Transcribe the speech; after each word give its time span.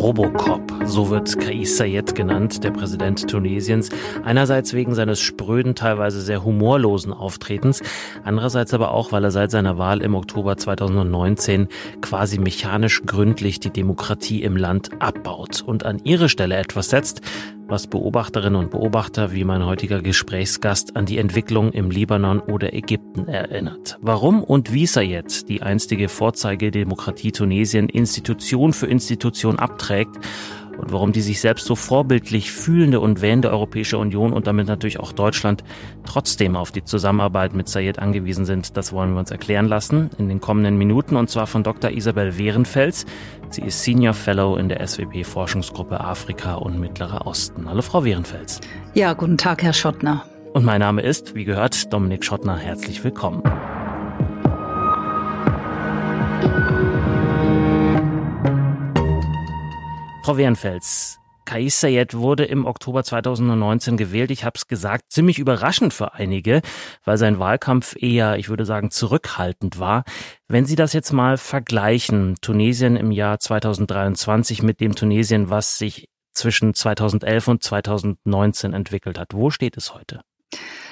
Robocop, 0.00 0.69
so 0.90 1.08
wird 1.08 1.38
Kais 1.38 1.76
Sayed 1.76 2.14
genannt, 2.14 2.64
der 2.64 2.72
Präsident 2.72 3.30
Tunesiens. 3.30 3.90
Einerseits 4.24 4.74
wegen 4.74 4.94
seines 4.94 5.20
spröden, 5.20 5.74
teilweise 5.74 6.20
sehr 6.20 6.44
humorlosen 6.44 7.12
Auftretens, 7.12 7.80
andererseits 8.24 8.74
aber 8.74 8.90
auch, 8.92 9.12
weil 9.12 9.22
er 9.22 9.30
seit 9.30 9.52
seiner 9.52 9.78
Wahl 9.78 10.02
im 10.02 10.14
Oktober 10.14 10.56
2019 10.56 11.68
quasi 12.00 12.38
mechanisch 12.38 13.02
gründlich 13.06 13.60
die 13.60 13.70
Demokratie 13.70 14.42
im 14.42 14.56
Land 14.56 14.90
abbaut 14.98 15.62
und 15.62 15.86
an 15.86 16.00
ihre 16.02 16.28
Stelle 16.28 16.56
etwas 16.56 16.90
setzt, 16.90 17.22
was 17.70 17.86
Beobachterinnen 17.86 18.58
und 18.58 18.72
Beobachter 18.72 19.32
wie 19.32 19.44
mein 19.44 19.64
heutiger 19.64 20.02
Gesprächsgast 20.02 20.96
an 20.96 21.06
die 21.06 21.18
Entwicklung 21.18 21.70
im 21.70 21.90
Libanon 21.90 22.40
oder 22.40 22.74
Ägypten 22.74 23.28
erinnert. 23.28 23.96
Warum 24.02 24.42
und 24.42 24.72
wie 24.72 24.86
Sayed, 24.86 25.48
die 25.48 25.62
einstige 25.62 26.08
Vorzeigedemokratie 26.08 27.30
Tunesien, 27.30 27.88
Institution 27.88 28.72
für 28.72 28.86
Institution 28.86 29.60
abträgt 29.60 30.18
und 30.80 30.92
warum 30.92 31.12
die 31.12 31.20
sich 31.20 31.40
selbst 31.40 31.66
so 31.66 31.74
vorbildlich 31.74 32.50
fühlende 32.50 33.00
und 33.00 33.20
wähnende 33.20 33.50
Europäische 33.50 33.98
Union 33.98 34.32
und 34.32 34.46
damit 34.46 34.66
natürlich 34.66 34.98
auch 34.98 35.12
Deutschland 35.12 35.62
trotzdem 36.04 36.56
auf 36.56 36.70
die 36.72 36.84
Zusammenarbeit 36.84 37.54
mit 37.54 37.68
Sayed 37.68 37.98
angewiesen 37.98 38.44
sind, 38.44 38.76
das 38.76 38.92
wollen 38.92 39.12
wir 39.12 39.20
uns 39.20 39.30
erklären 39.30 39.68
lassen 39.68 40.10
in 40.18 40.28
den 40.28 40.40
kommenden 40.40 40.76
Minuten 40.78 41.16
und 41.16 41.30
zwar 41.30 41.46
von 41.46 41.62
Dr. 41.62 41.90
Isabel 41.90 42.38
Wehrenfels. 42.38 43.06
Sie 43.50 43.62
ist 43.62 43.82
Senior 43.82 44.14
Fellow 44.14 44.56
in 44.56 44.68
der 44.68 44.86
SWB 44.86 45.24
Forschungsgruppe 45.24 46.00
Afrika 46.00 46.54
und 46.54 46.80
Mittlerer 46.80 47.26
Osten. 47.26 47.68
Hallo 47.68 47.82
Frau 47.82 48.04
Wehrenfels. 48.04 48.60
Ja, 48.94 49.12
guten 49.12 49.38
Tag, 49.38 49.62
Herr 49.62 49.72
Schottner. 49.72 50.24
Und 50.52 50.64
mein 50.64 50.80
Name 50.80 51.02
ist, 51.02 51.34
wie 51.34 51.44
gehört, 51.44 51.92
Dominik 51.92 52.24
Schottner. 52.24 52.56
Herzlich 52.56 53.04
willkommen. 53.04 53.42
Frau 60.30 60.36
Wehrenfels, 60.36 61.18
Kais 61.44 61.80
Sayed 61.80 62.14
wurde 62.14 62.44
im 62.44 62.64
Oktober 62.64 63.02
2019 63.02 63.96
gewählt. 63.96 64.30
Ich 64.30 64.44
habe 64.44 64.56
es 64.56 64.68
gesagt, 64.68 65.10
ziemlich 65.10 65.40
überraschend 65.40 65.92
für 65.92 66.14
einige, 66.14 66.62
weil 67.04 67.18
sein 67.18 67.40
Wahlkampf 67.40 67.96
eher, 68.00 68.36
ich 68.36 68.48
würde 68.48 68.64
sagen, 68.64 68.92
zurückhaltend 68.92 69.80
war. 69.80 70.04
Wenn 70.46 70.66
Sie 70.66 70.76
das 70.76 70.92
jetzt 70.92 71.10
mal 71.12 71.36
vergleichen, 71.36 72.36
Tunesien 72.40 72.94
im 72.94 73.10
Jahr 73.10 73.40
2023 73.40 74.62
mit 74.62 74.80
dem 74.80 74.94
Tunesien, 74.94 75.50
was 75.50 75.78
sich 75.78 76.08
zwischen 76.32 76.74
2011 76.74 77.48
und 77.48 77.64
2019 77.64 78.72
entwickelt 78.72 79.18
hat, 79.18 79.34
wo 79.34 79.50
steht 79.50 79.76
es 79.76 79.92
heute? 79.94 80.20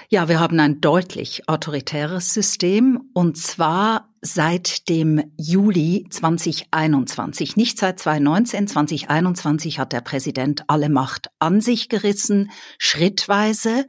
Ja, 0.09 0.29
wir 0.29 0.41
haben 0.41 0.59
ein 0.59 0.81
deutlich 0.81 1.49
autoritäres 1.49 2.35
System 2.35 3.11
und 3.15 3.37
zwar 3.37 4.08
seit 4.21 4.89
dem 4.89 5.33
Juli 5.37 6.07
2021. 6.11 7.57
Nicht 7.57 7.79
seit 7.79 7.99
2019, 7.99 8.67
2021 8.67 9.79
hat 9.79 9.93
der 9.93 10.01
Präsident 10.01 10.65
alle 10.69 10.89
Macht 10.89 11.29
an 11.39 11.61
sich 11.61 11.89
gerissen, 11.89 12.51
schrittweise. 12.79 13.87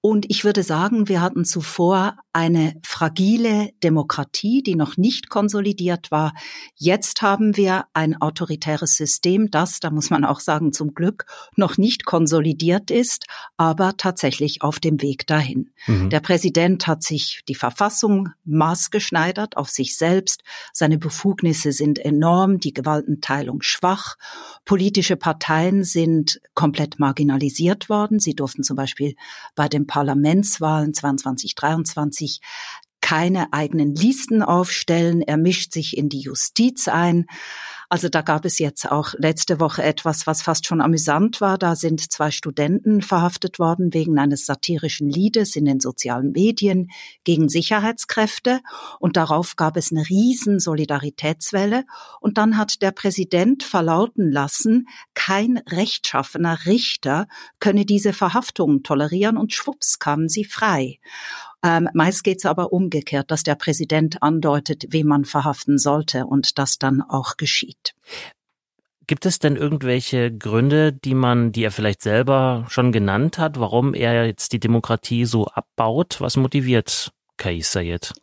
Und 0.00 0.26
ich 0.28 0.44
würde 0.44 0.62
sagen, 0.62 1.08
wir 1.08 1.20
hatten 1.22 1.44
zuvor 1.44 2.16
eine 2.34 2.74
fragile 2.84 3.70
Demokratie, 3.82 4.62
die 4.62 4.74
noch 4.74 4.96
nicht 4.96 5.30
konsolidiert 5.30 6.10
war. 6.10 6.34
Jetzt 6.74 7.22
haben 7.22 7.56
wir 7.56 7.86
ein 7.94 8.20
autoritäres 8.20 8.96
System, 8.96 9.50
das, 9.50 9.80
da 9.80 9.90
muss 9.90 10.10
man 10.10 10.24
auch 10.24 10.40
sagen, 10.40 10.72
zum 10.72 10.94
Glück 10.94 11.26
noch 11.56 11.78
nicht 11.78 12.04
konsolidiert 12.04 12.90
ist, 12.90 13.26
aber 13.56 13.96
tatsächlich 13.96 14.62
auf 14.62 14.80
dem 14.80 15.00
Weg 15.00 15.26
dahin. 15.26 15.70
Mhm. 15.86 16.10
Der 16.10 16.20
Präsident 16.20 16.86
hat 16.86 17.02
sich 17.02 17.42
die 17.48 17.54
Verfassung 17.54 18.30
maßgeschneidert 18.44 19.56
auf 19.64 19.70
sich 19.70 19.96
selbst. 19.96 20.42
Seine 20.74 20.98
Befugnisse 20.98 21.72
sind 21.72 21.98
enorm, 21.98 22.58
die 22.58 22.74
Gewaltenteilung 22.74 23.62
schwach. 23.62 24.16
Politische 24.66 25.16
Parteien 25.16 25.84
sind 25.84 26.38
komplett 26.52 26.98
marginalisiert 26.98 27.88
worden. 27.88 28.20
Sie 28.20 28.34
durften 28.34 28.62
zum 28.62 28.76
Beispiel 28.76 29.14
bei 29.54 29.68
den 29.68 29.86
Parlamentswahlen 29.86 30.92
22, 30.92 31.54
23 31.54 32.40
keine 33.00 33.54
eigenen 33.54 33.94
Listen 33.94 34.42
aufstellen. 34.42 35.22
Er 35.22 35.38
mischt 35.38 35.72
sich 35.72 35.96
in 35.96 36.10
die 36.10 36.20
Justiz 36.20 36.86
ein. 36.88 37.24
Also 37.94 38.08
da 38.08 38.22
gab 38.22 38.44
es 38.44 38.58
jetzt 38.58 38.90
auch 38.90 39.14
letzte 39.18 39.60
Woche 39.60 39.84
etwas, 39.84 40.26
was 40.26 40.42
fast 40.42 40.66
schon 40.66 40.80
amüsant 40.80 41.40
war. 41.40 41.58
Da 41.58 41.76
sind 41.76 42.00
zwei 42.10 42.32
Studenten 42.32 43.02
verhaftet 43.02 43.60
worden 43.60 43.94
wegen 43.94 44.18
eines 44.18 44.46
satirischen 44.46 45.08
Liedes 45.08 45.54
in 45.54 45.64
den 45.64 45.78
sozialen 45.78 46.32
Medien 46.32 46.90
gegen 47.22 47.48
Sicherheitskräfte. 47.48 48.62
Und 48.98 49.16
darauf 49.16 49.54
gab 49.54 49.76
es 49.76 49.92
eine 49.92 50.08
riesen 50.08 50.58
Solidaritätswelle. 50.58 51.84
Und 52.18 52.36
dann 52.36 52.58
hat 52.58 52.82
der 52.82 52.90
Präsident 52.90 53.62
verlauten 53.62 54.28
lassen, 54.28 54.88
kein 55.14 55.58
rechtschaffener 55.58 56.66
Richter 56.66 57.28
könne 57.60 57.84
diese 57.84 58.12
Verhaftungen 58.12 58.82
tolerieren 58.82 59.36
und 59.36 59.54
schwupps 59.54 60.00
kamen 60.00 60.28
sie 60.28 60.44
frei. 60.44 60.98
Ähm, 61.64 61.88
meist 61.94 62.24
geht 62.24 62.38
es 62.38 62.46
aber 62.46 62.72
umgekehrt, 62.72 63.30
dass 63.30 63.44
der 63.44 63.54
Präsident 63.54 64.22
andeutet, 64.22 64.86
wen 64.90 65.06
man 65.06 65.24
verhaften 65.24 65.78
sollte 65.78 66.26
und 66.26 66.58
das 66.58 66.78
dann 66.78 67.00
auch 67.00 67.36
geschieht. 67.36 67.83
Gibt 69.06 69.26
es 69.26 69.38
denn 69.38 69.56
irgendwelche 69.56 70.32
Gründe, 70.32 70.92
die 70.92 71.14
man, 71.14 71.52
die 71.52 71.64
er 71.64 71.70
vielleicht 71.70 72.00
selber 72.00 72.64
schon 72.68 72.90
genannt 72.90 73.36
hat, 73.36 73.60
warum 73.60 73.92
er 73.92 74.24
jetzt 74.24 74.52
die 74.52 74.60
Demokratie 74.60 75.26
so 75.26 75.46
abbaut? 75.46 76.20
Was 76.20 76.36
motiviert 76.36 77.12
Kais 77.36 77.70
Sayed? 77.70 78.14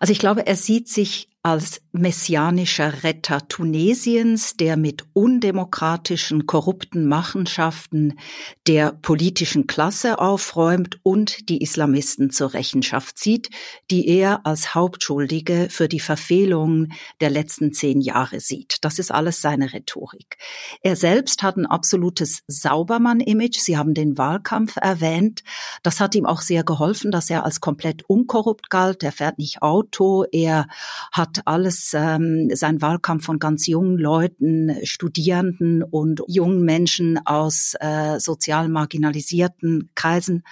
Also 0.00 0.12
ich 0.12 0.18
glaube, 0.18 0.46
er 0.46 0.56
sieht 0.56 0.88
sich 0.88 1.28
als 1.42 1.80
messianischer 1.94 3.04
Retter 3.04 3.46
Tunesiens, 3.46 4.56
der 4.56 4.76
mit 4.76 5.04
undemokratischen, 5.12 6.44
korrupten 6.44 7.06
Machenschaften 7.06 8.18
der 8.66 8.90
politischen 8.90 9.68
Klasse 9.68 10.18
aufräumt 10.18 10.98
und 11.04 11.48
die 11.48 11.62
Islamisten 11.62 12.30
zur 12.30 12.52
Rechenschaft 12.52 13.16
zieht, 13.16 13.48
die 13.92 14.08
er 14.08 14.44
als 14.44 14.74
Hauptschuldige 14.74 15.68
für 15.70 15.86
die 15.86 16.00
Verfehlungen 16.00 16.92
der 17.20 17.30
letzten 17.30 17.72
zehn 17.72 18.00
Jahre 18.00 18.40
sieht. 18.40 18.78
Das 18.80 18.98
ist 18.98 19.12
alles 19.12 19.40
seine 19.40 19.72
Rhetorik. 19.72 20.36
Er 20.82 20.96
selbst 20.96 21.44
hat 21.44 21.56
ein 21.56 21.66
absolutes 21.66 22.42
Saubermann-Image. 22.48 23.60
Sie 23.60 23.78
haben 23.78 23.94
den 23.94 24.18
Wahlkampf 24.18 24.78
erwähnt. 24.80 25.44
Das 25.84 26.00
hat 26.00 26.16
ihm 26.16 26.26
auch 26.26 26.40
sehr 26.40 26.64
geholfen, 26.64 27.12
dass 27.12 27.30
er 27.30 27.44
als 27.44 27.60
komplett 27.60 28.02
unkorrupt 28.08 28.68
galt. 28.68 29.04
Er 29.04 29.12
fährt 29.12 29.38
nicht 29.38 29.62
Auto. 29.62 30.24
Er 30.32 30.66
hat 31.12 31.42
alles 31.46 31.83
ähm, 31.92 32.48
sein 32.54 32.80
Wahlkampf 32.80 33.26
von 33.26 33.38
ganz 33.38 33.66
jungen 33.66 33.98
Leuten, 33.98 34.74
Studierenden 34.84 35.82
und 35.82 36.22
jungen 36.26 36.64
Menschen 36.64 37.18
aus 37.26 37.74
äh, 37.80 38.18
sozial 38.18 38.68
marginalisierten 38.68 39.90
Kreisen 39.94 40.44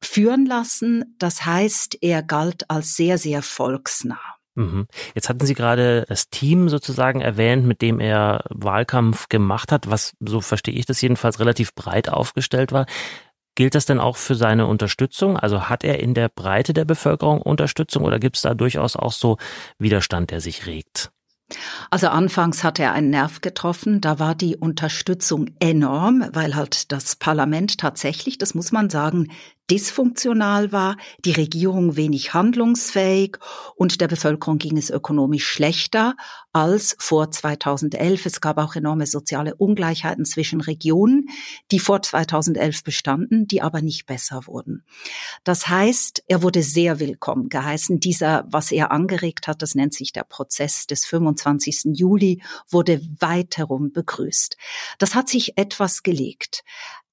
führen 0.00 0.46
lassen. 0.46 1.14
Das 1.18 1.46
heißt, 1.46 1.98
er 2.00 2.22
galt 2.22 2.68
als 2.70 2.96
sehr, 2.96 3.18
sehr 3.18 3.42
volksnah. 3.42 4.20
Mhm. 4.54 4.86
Jetzt 5.14 5.28
hatten 5.28 5.46
Sie 5.46 5.54
gerade 5.54 6.04
das 6.08 6.28
Team 6.28 6.68
sozusagen 6.68 7.20
erwähnt, 7.20 7.64
mit 7.66 7.80
dem 7.80 8.00
er 8.00 8.44
Wahlkampf 8.50 9.28
gemacht 9.28 9.72
hat, 9.72 9.88
was, 9.88 10.12
so 10.20 10.40
verstehe 10.40 10.74
ich 10.74 10.84
das 10.84 11.00
jedenfalls, 11.00 11.40
relativ 11.40 11.74
breit 11.74 12.10
aufgestellt 12.10 12.72
war. 12.72 12.86
Gilt 13.54 13.74
das 13.74 13.86
denn 13.86 14.00
auch 14.00 14.16
für 14.16 14.34
seine 14.34 14.66
Unterstützung? 14.66 15.36
Also 15.36 15.68
hat 15.68 15.84
er 15.84 16.00
in 16.00 16.14
der 16.14 16.28
Breite 16.28 16.72
der 16.72 16.84
Bevölkerung 16.84 17.42
Unterstützung 17.42 18.04
oder 18.04 18.18
gibt 18.18 18.36
es 18.36 18.42
da 18.42 18.54
durchaus 18.54 18.96
auch 18.96 19.12
so 19.12 19.36
Widerstand, 19.78 20.30
der 20.30 20.40
sich 20.40 20.66
regt? 20.66 21.12
Also 21.90 22.08
anfangs 22.08 22.64
hat 22.64 22.78
er 22.78 22.92
einen 22.92 23.10
Nerv 23.10 23.42
getroffen, 23.42 24.00
da 24.00 24.18
war 24.18 24.34
die 24.34 24.56
Unterstützung 24.56 25.50
enorm, 25.60 26.24
weil 26.32 26.54
halt 26.54 26.92
das 26.92 27.16
Parlament 27.16 27.78
tatsächlich, 27.78 28.38
das 28.38 28.54
muss 28.54 28.72
man 28.72 28.88
sagen, 28.88 29.28
dysfunktional 29.72 30.70
war, 30.70 30.98
die 31.24 31.32
Regierung 31.32 31.96
wenig 31.96 32.34
handlungsfähig 32.34 33.38
und 33.74 34.02
der 34.02 34.08
Bevölkerung 34.08 34.58
ging 34.58 34.76
es 34.76 34.90
ökonomisch 34.90 35.46
schlechter 35.46 36.14
als 36.52 36.94
vor 36.98 37.30
2011. 37.30 38.26
Es 38.26 38.40
gab 38.42 38.58
auch 38.58 38.76
enorme 38.76 39.06
soziale 39.06 39.54
Ungleichheiten 39.54 40.26
zwischen 40.26 40.60
Regionen, 40.60 41.28
die 41.70 41.78
vor 41.78 42.02
2011 42.02 42.84
bestanden, 42.84 43.46
die 43.46 43.62
aber 43.62 43.80
nicht 43.80 44.04
besser 44.04 44.46
wurden. 44.46 44.84
Das 45.44 45.68
heißt, 45.68 46.24
er 46.26 46.42
wurde 46.42 46.62
sehr 46.62 47.00
willkommen 47.00 47.48
geheißen. 47.48 47.98
Dieser, 47.98 48.44
was 48.48 48.72
er 48.72 48.92
angeregt 48.92 49.46
hat, 49.46 49.62
das 49.62 49.74
nennt 49.74 49.94
sich 49.94 50.12
der 50.12 50.24
Prozess 50.24 50.86
des 50.86 51.06
25. 51.06 51.94
Juli, 51.94 52.42
wurde 52.68 53.00
weit 53.20 53.56
herum 53.56 53.92
begrüßt. 53.92 54.58
Das 54.98 55.14
hat 55.14 55.30
sich 55.30 55.56
etwas 55.56 56.02
gelegt. 56.02 56.62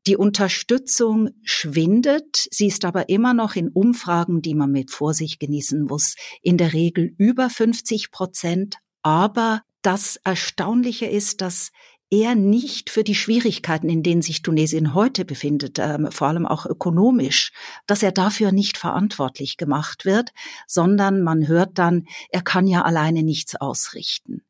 Die 0.10 0.18
Unterstützung 0.18 1.30
schwindet, 1.44 2.48
sie 2.50 2.66
ist 2.66 2.84
aber 2.84 3.10
immer 3.10 3.36
noch 3.36 3.56
in 3.56 3.70
Umfragen, 3.70 4.42
die 4.42 4.56
man 4.56 4.72
mit 4.72 4.90
Vorsicht 4.90 5.40
genießen 5.40 5.84
muss, 5.84 6.16
in 6.42 6.58
der 6.58 6.74
Regel 6.74 7.14
über 7.20 7.48
50 7.48 8.10
Prozent. 8.10 8.78
Aber 9.04 9.62
das 9.84 10.16
Erstaunliche 10.24 11.06
ist, 11.06 11.42
dass 11.42 11.70
er 12.12 12.36
nicht 12.36 12.90
für 12.90 13.04
die 13.04 13.16
Schwierigkeiten, 13.16 13.90
in 13.90 14.04
denen 14.04 14.22
sich 14.22 14.42
Tunesien 14.42 14.94
heute 14.94 15.26
befindet, 15.26 15.78
ähm, 15.80 16.12
vor 16.12 16.28
allem 16.28 16.46
auch 16.46 16.66
ökonomisch, 16.66 17.52
dass 17.86 18.04
er 18.04 18.12
dafür 18.12 18.52
nicht 18.52 18.78
verantwortlich 18.78 19.58
gemacht 19.58 20.06
wird, 20.06 20.32
sondern 20.68 21.22
man 21.22 21.48
hört 21.48 21.78
dann, 21.78 22.06
er 22.30 22.42
kann 22.42 22.68
ja 22.68 22.82
alleine 22.82 23.24
nichts 23.24 23.56
ausrichten. 23.56 24.42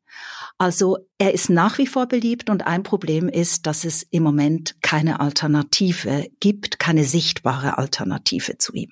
Also 0.58 0.98
er 1.18 1.32
ist 1.32 1.50
nach 1.50 1.78
wie 1.78 1.86
vor 1.86 2.06
beliebt 2.06 2.50
und 2.50 2.66
ein 2.66 2.82
Problem 2.82 3.28
ist, 3.28 3.66
dass 3.66 3.84
es 3.84 4.02
im 4.10 4.22
Moment 4.22 4.76
keine 4.82 5.20
Alternative 5.20 6.26
gibt, 6.40 6.78
keine 6.78 7.04
sichtbare 7.04 7.78
Alternative 7.78 8.58
zu 8.58 8.74
ihm. 8.74 8.90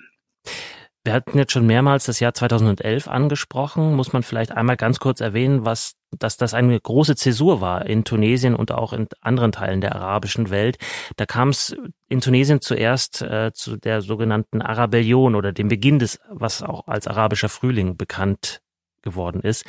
Wir 1.09 1.15
hatten 1.15 1.39
jetzt 1.39 1.53
schon 1.53 1.65
mehrmals 1.65 2.05
das 2.05 2.21
Jahr 2.21 2.35
2011 2.35 3.09
angesprochen. 3.09 3.95
Muss 3.95 4.13
man 4.13 4.23
vielleicht 4.23 4.53
einmal 4.53 4.77
ganz 4.77 5.01
kurz 5.01 5.23
erwähnen, 5.23 5.65
was, 5.65 5.95
dass 6.11 6.37
das 6.37 6.53
eine 6.53 6.79
große 6.79 7.17
Zäsur 7.17 7.63
war 7.63 7.87
in 7.87 8.05
Tunesien 8.05 8.55
und 8.55 8.73
auch 8.73 8.93
in 8.93 9.09
anderen 9.23 9.51
Teilen 9.51 9.81
der 9.81 9.97
arabischen 9.97 10.51
Welt. 10.51 10.77
Da 11.17 11.25
kam 11.25 11.49
es 11.49 11.75
in 12.11 12.21
Tunesien 12.21 12.61
zuerst 12.61 13.23
äh, 13.23 13.53
zu 13.55 13.79
der 13.79 14.03
sogenannten 14.03 14.61
Arabellion 14.61 15.35
oder 15.35 15.53
dem 15.53 15.69
Beginn 15.69 15.99
des, 15.99 16.21
was 16.29 16.63
auch 16.63 16.87
als 16.89 17.07
arabischer 17.07 17.49
Frühling 17.49 17.97
bekannt 17.97 18.61
geworden 19.01 19.41
ist. 19.41 19.65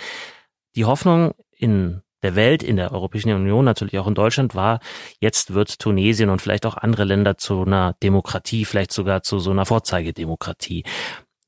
Die 0.75 0.83
Hoffnung 0.83 1.35
in 1.55 2.01
der 2.21 2.35
Welt, 2.35 2.63
in 2.63 2.75
der 2.75 2.91
Europäischen 2.91 3.31
Union, 3.31 3.63
natürlich 3.63 3.97
auch 3.97 4.07
in 4.07 4.13
Deutschland 4.13 4.55
war, 4.55 4.81
jetzt 5.21 5.53
wird 5.53 5.79
Tunesien 5.79 6.31
und 6.31 6.41
vielleicht 6.41 6.65
auch 6.65 6.75
andere 6.75 7.05
Länder 7.05 7.37
zu 7.37 7.61
einer 7.61 7.95
Demokratie, 8.03 8.65
vielleicht 8.65 8.91
sogar 8.91 9.23
zu 9.23 9.39
so 9.39 9.51
einer 9.51 9.65
Vorzeigedemokratie. 9.65 10.83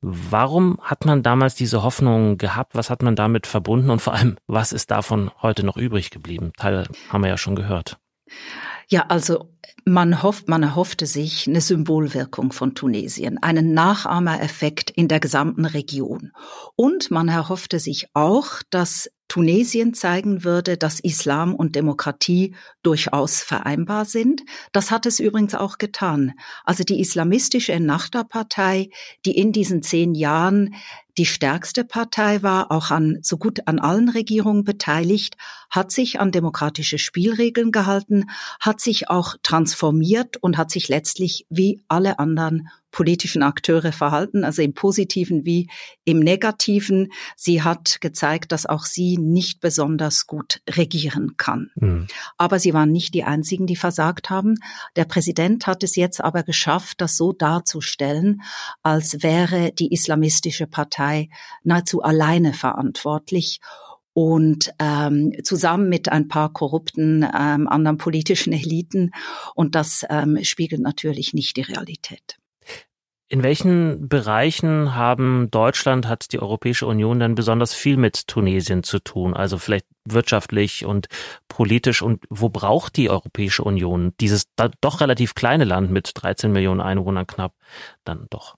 Warum 0.01 0.79
hat 0.81 1.05
man 1.05 1.21
damals 1.21 1.53
diese 1.53 1.83
Hoffnung 1.83 2.39
gehabt? 2.39 2.73
Was 2.73 2.89
hat 2.89 3.03
man 3.03 3.15
damit 3.15 3.45
verbunden? 3.45 3.91
Und 3.91 4.01
vor 4.01 4.13
allem, 4.13 4.37
was 4.47 4.73
ist 4.73 4.89
davon 4.89 5.29
heute 5.43 5.63
noch 5.63 5.77
übrig 5.77 6.09
geblieben? 6.09 6.53
Teil 6.57 6.87
haben 7.09 7.21
wir 7.21 7.29
ja 7.29 7.37
schon 7.37 7.55
gehört. 7.55 7.99
Ja, 8.87 9.05
also 9.09 9.53
man 9.85 10.21
hofft, 10.21 10.47
man 10.47 10.63
erhoffte 10.63 11.05
sich 11.05 11.47
eine 11.47 11.61
Symbolwirkung 11.61 12.51
von 12.51 12.75
Tunesien, 12.75 13.41
einen 13.41 13.73
Nachahmereffekt 13.73 14.91
in 14.91 15.07
der 15.07 15.19
gesamten 15.19 15.65
Region. 15.65 16.31
Und 16.75 17.11
man 17.11 17.27
erhoffte 17.27 17.79
sich 17.79 18.07
auch, 18.13 18.61
dass 18.69 19.09
Tunesien 19.31 19.93
zeigen 19.93 20.43
würde, 20.43 20.75
dass 20.75 20.99
Islam 20.99 21.55
und 21.55 21.77
Demokratie 21.77 22.53
durchaus 22.83 23.41
vereinbar 23.41 24.03
sind. 24.03 24.41
Das 24.73 24.91
hat 24.91 25.05
es 25.05 25.21
übrigens 25.21 25.55
auch 25.55 25.77
getan. 25.77 26.33
Also 26.65 26.83
die 26.83 26.99
islamistische 26.99 27.71
Ennahda-Partei, 27.71 28.89
die 29.25 29.37
in 29.37 29.53
diesen 29.53 29.83
zehn 29.83 30.15
Jahren 30.15 30.75
die 31.17 31.25
stärkste 31.25 31.85
Partei 31.85 32.43
war, 32.43 32.71
auch 32.71 32.91
an 32.91 33.19
so 33.21 33.37
gut 33.37 33.67
an 33.67 33.79
allen 33.79 34.09
Regierungen 34.09 34.65
beteiligt, 34.65 35.37
hat 35.69 35.91
sich 35.91 36.19
an 36.19 36.31
demokratische 36.31 36.97
Spielregeln 36.97 37.71
gehalten, 37.71 38.29
hat 38.59 38.81
sich 38.81 39.09
auch 39.09 39.35
transformiert 39.51 40.37
und 40.37 40.57
hat 40.57 40.71
sich 40.71 40.87
letztlich 40.87 41.45
wie 41.49 41.83
alle 41.89 42.19
anderen 42.19 42.69
politischen 42.89 43.43
Akteure 43.43 43.91
verhalten, 43.91 44.45
also 44.45 44.61
im 44.61 44.73
positiven 44.73 45.43
wie 45.43 45.69
im 46.05 46.19
negativen. 46.19 47.11
Sie 47.35 47.61
hat 47.61 47.99
gezeigt, 47.99 48.53
dass 48.53 48.65
auch 48.65 48.85
sie 48.85 49.17
nicht 49.17 49.59
besonders 49.59 50.25
gut 50.25 50.61
regieren 50.69 51.35
kann. 51.35 51.69
Mhm. 51.75 52.07
Aber 52.37 52.59
sie 52.59 52.73
waren 52.73 52.93
nicht 52.93 53.13
die 53.13 53.25
einzigen, 53.25 53.67
die 53.67 53.75
versagt 53.75 54.29
haben. 54.29 54.55
Der 54.95 55.03
Präsident 55.03 55.67
hat 55.67 55.83
es 55.83 55.97
jetzt 55.97 56.21
aber 56.21 56.43
geschafft, 56.43 57.01
das 57.01 57.17
so 57.17 57.33
darzustellen, 57.33 58.41
als 58.83 59.21
wäre 59.21 59.73
die 59.73 59.91
islamistische 59.91 60.67
Partei 60.67 61.29
nahezu 61.63 62.01
alleine 62.01 62.53
verantwortlich 62.53 63.59
und 64.13 64.73
ähm, 64.79 65.33
zusammen 65.43 65.89
mit 65.89 66.09
ein 66.09 66.27
paar 66.27 66.51
korrupten 66.51 67.23
ähm, 67.23 67.67
anderen 67.67 67.97
politischen 67.97 68.53
Eliten. 68.53 69.11
Und 69.55 69.75
das 69.75 70.05
ähm, 70.09 70.39
spiegelt 70.43 70.81
natürlich 70.81 71.33
nicht 71.33 71.57
die 71.57 71.61
Realität. 71.61 72.37
In 73.31 73.43
welchen 73.43 74.09
Bereichen 74.09 74.93
haben 74.93 75.49
Deutschland, 75.51 76.05
hat 76.05 76.33
die 76.33 76.41
Europäische 76.41 76.85
Union 76.85 77.17
dann 77.17 77.33
besonders 77.33 77.73
viel 77.73 77.95
mit 77.95 78.27
Tunesien 78.27 78.83
zu 78.83 78.99
tun? 78.99 79.33
Also 79.33 79.57
vielleicht 79.57 79.85
wirtschaftlich 80.03 80.83
und 80.85 81.07
politisch 81.47 82.01
und 82.01 82.25
wo 82.29 82.49
braucht 82.49 82.97
die 82.97 83.09
Europäische 83.09 83.63
Union 83.63 84.11
dieses 84.19 84.47
doch 84.81 84.99
relativ 84.99 85.33
kleine 85.33 85.63
Land 85.63 85.91
mit 85.91 86.11
13 86.13 86.51
Millionen 86.51 86.81
Einwohnern 86.81 87.25
knapp 87.25 87.53
dann 88.03 88.27
doch? 88.29 88.57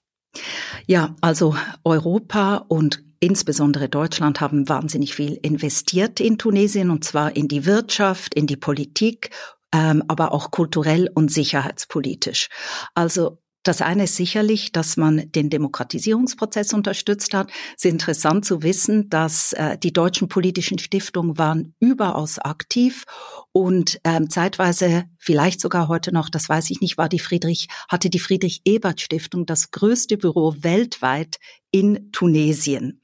Ja, 0.86 1.14
also 1.20 1.54
Europa 1.84 2.64
und 2.66 3.04
insbesondere 3.24 3.88
Deutschland 3.88 4.40
haben 4.40 4.68
wahnsinnig 4.68 5.14
viel 5.14 5.38
investiert 5.42 6.20
in 6.20 6.38
Tunesien 6.38 6.90
und 6.90 7.04
zwar 7.04 7.36
in 7.36 7.48
die 7.48 7.66
Wirtschaft, 7.66 8.34
in 8.34 8.46
die 8.46 8.56
Politik 8.56 9.30
ähm, 9.74 10.04
aber 10.06 10.32
auch 10.32 10.52
kulturell 10.52 11.10
und 11.12 11.32
sicherheitspolitisch. 11.32 12.48
Also 12.94 13.38
das 13.64 13.82
eine 13.82 14.04
ist 14.04 14.16
sicherlich, 14.16 14.72
dass 14.72 14.96
man 14.96 15.30
den 15.32 15.50
Demokratisierungsprozess 15.50 16.72
unterstützt 16.72 17.34
hat. 17.34 17.50
Es 17.76 17.84
ist 17.84 17.90
interessant 17.90 18.44
zu 18.44 18.62
wissen, 18.62 19.08
dass 19.08 19.52
äh, 19.54 19.78
die 19.78 19.92
deutschen 19.92 20.28
politischen 20.28 20.78
Stiftungen 20.78 21.38
waren 21.38 21.74
überaus 21.80 22.38
aktiv 22.38 23.04
und 23.52 24.00
ähm, 24.04 24.30
zeitweise, 24.30 25.04
vielleicht 25.18 25.60
sogar 25.60 25.88
heute 25.88 26.12
noch, 26.12 26.28
das 26.28 26.48
weiß 26.48 26.70
ich 26.70 26.80
nicht, 26.80 26.98
war 26.98 27.08
die 27.08 27.18
Friedrich, 27.18 27.68
hatte 27.88 28.10
die 28.10 28.18
Friedrich 28.18 28.60
Ebert 28.64 29.00
Stiftung 29.00 29.46
das 29.46 29.70
größte 29.70 30.18
Büro 30.18 30.54
weltweit 30.58 31.38
in 31.70 32.12
Tunesien. 32.12 33.00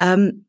Ähm, 0.00 0.46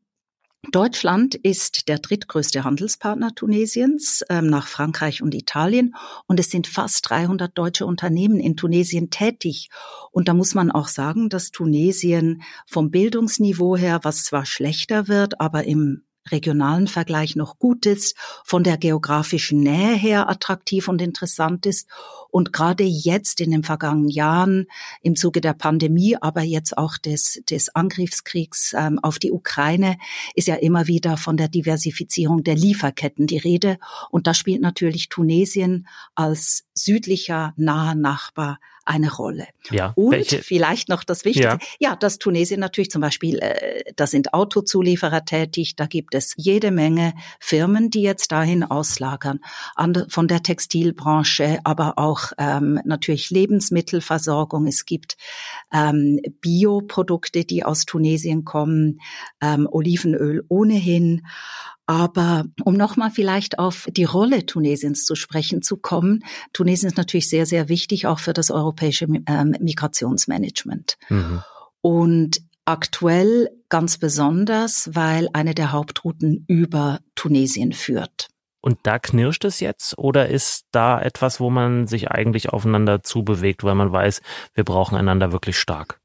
Deutschland 0.70 1.34
ist 1.34 1.88
der 1.88 1.98
drittgrößte 1.98 2.64
Handelspartner 2.64 3.34
Tunesiens 3.34 4.22
ähm, 4.28 4.46
nach 4.46 4.66
Frankreich 4.66 5.22
und 5.22 5.34
Italien 5.34 5.94
und 6.26 6.40
es 6.40 6.50
sind 6.50 6.66
fast 6.66 7.08
300 7.08 7.56
deutsche 7.56 7.86
Unternehmen 7.86 8.40
in 8.40 8.56
Tunesien 8.56 9.10
tätig. 9.10 9.70
Und 10.10 10.28
da 10.28 10.34
muss 10.34 10.54
man 10.54 10.70
auch 10.70 10.88
sagen, 10.88 11.28
dass 11.28 11.50
Tunesien 11.50 12.42
vom 12.66 12.90
Bildungsniveau 12.90 13.76
her, 13.76 14.00
was 14.02 14.24
zwar 14.24 14.46
schlechter 14.46 15.08
wird, 15.08 15.40
aber 15.40 15.64
im 15.64 16.04
regionalen 16.30 16.86
Vergleich 16.86 17.36
noch 17.36 17.58
gut 17.58 17.86
ist, 17.86 18.16
von 18.44 18.64
der 18.64 18.78
geografischen 18.78 19.60
Nähe 19.60 19.94
her 19.94 20.28
attraktiv 20.28 20.88
und 20.88 21.02
interessant 21.02 21.66
ist 21.66 21.88
und 22.34 22.52
gerade 22.52 22.82
jetzt 22.82 23.40
in 23.40 23.52
den 23.52 23.62
vergangenen 23.62 24.08
Jahren 24.08 24.66
im 25.02 25.14
Zuge 25.14 25.40
der 25.40 25.52
Pandemie, 25.52 26.16
aber 26.20 26.42
jetzt 26.42 26.76
auch 26.76 26.98
des, 26.98 27.40
des 27.48 27.72
Angriffskriegs 27.76 28.74
ähm, 28.76 28.98
auf 29.00 29.20
die 29.20 29.30
Ukraine 29.30 29.98
ist 30.34 30.48
ja 30.48 30.56
immer 30.56 30.88
wieder 30.88 31.16
von 31.16 31.36
der 31.36 31.46
Diversifizierung 31.46 32.42
der 32.42 32.56
Lieferketten 32.56 33.28
die 33.28 33.38
Rede 33.38 33.78
und 34.10 34.26
da 34.26 34.34
spielt 34.34 34.62
natürlich 34.62 35.08
Tunesien 35.08 35.86
als 36.16 36.64
südlicher 36.74 37.54
naher 37.56 37.94
Nachbar 37.94 38.58
eine 38.84 39.12
Rolle. 39.12 39.46
Ja, 39.70 39.92
und 39.96 40.12
welche? 40.12 40.42
vielleicht 40.42 40.88
noch 40.88 41.04
das 41.04 41.24
Wichtigste, 41.24 41.58
ja. 41.80 41.90
ja, 41.90 41.96
dass 41.96 42.18
Tunesien 42.18 42.60
natürlich 42.60 42.90
zum 42.90 43.00
Beispiel, 43.00 43.38
äh, 43.38 43.82
da 43.96 44.06
sind 44.06 44.34
Autozulieferer 44.34 45.24
tätig, 45.24 45.76
da 45.76 45.86
gibt 45.86 46.14
es 46.14 46.34
jede 46.36 46.70
Menge 46.70 47.14
Firmen, 47.40 47.90
die 47.90 48.02
jetzt 48.02 48.32
dahin 48.32 48.62
auslagern, 48.62 49.40
an, 49.74 50.06
von 50.08 50.28
der 50.28 50.42
Textilbranche, 50.42 51.60
aber 51.64 51.94
auch 51.98 52.23
ähm, 52.38 52.80
natürlich 52.84 53.30
Lebensmittelversorgung. 53.30 54.66
Es 54.66 54.84
gibt 54.84 55.16
ähm, 55.72 56.20
Bioprodukte, 56.40 57.44
die 57.44 57.64
aus 57.64 57.84
Tunesien 57.84 58.44
kommen, 58.44 59.00
ähm, 59.40 59.68
Olivenöl 59.70 60.44
ohnehin. 60.48 61.22
Aber 61.86 62.46
um 62.64 62.74
nochmal 62.74 63.10
vielleicht 63.10 63.58
auf 63.58 63.86
die 63.90 64.04
Rolle 64.04 64.46
Tunesiens 64.46 65.04
zu 65.04 65.14
sprechen 65.14 65.60
zu 65.60 65.76
kommen, 65.76 66.24
Tunesien 66.52 66.88
ist 66.88 66.96
natürlich 66.96 67.28
sehr, 67.28 67.44
sehr 67.44 67.68
wichtig 67.68 68.06
auch 68.06 68.18
für 68.18 68.32
das 68.32 68.50
europäische 68.50 69.06
ähm, 69.26 69.54
Migrationsmanagement. 69.60 70.96
Mhm. 71.10 71.42
Und 71.82 72.40
aktuell 72.64 73.50
ganz 73.68 73.98
besonders, 73.98 74.90
weil 74.94 75.28
eine 75.32 75.54
der 75.54 75.72
Hauptrouten 75.72 76.44
über 76.48 77.00
Tunesien 77.14 77.72
führt. 77.72 78.28
Und 78.64 78.78
da 78.84 78.98
knirscht 78.98 79.44
es 79.44 79.60
jetzt 79.60 79.98
oder 79.98 80.30
ist 80.30 80.64
da 80.72 80.98
etwas, 80.98 81.38
wo 81.38 81.50
man 81.50 81.86
sich 81.86 82.10
eigentlich 82.10 82.48
aufeinander 82.48 83.02
zubewegt, 83.02 83.62
weil 83.62 83.74
man 83.74 83.92
weiß, 83.92 84.22
wir 84.54 84.64
brauchen 84.64 84.96
einander 84.96 85.32
wirklich 85.32 85.58
stark? 85.58 86.00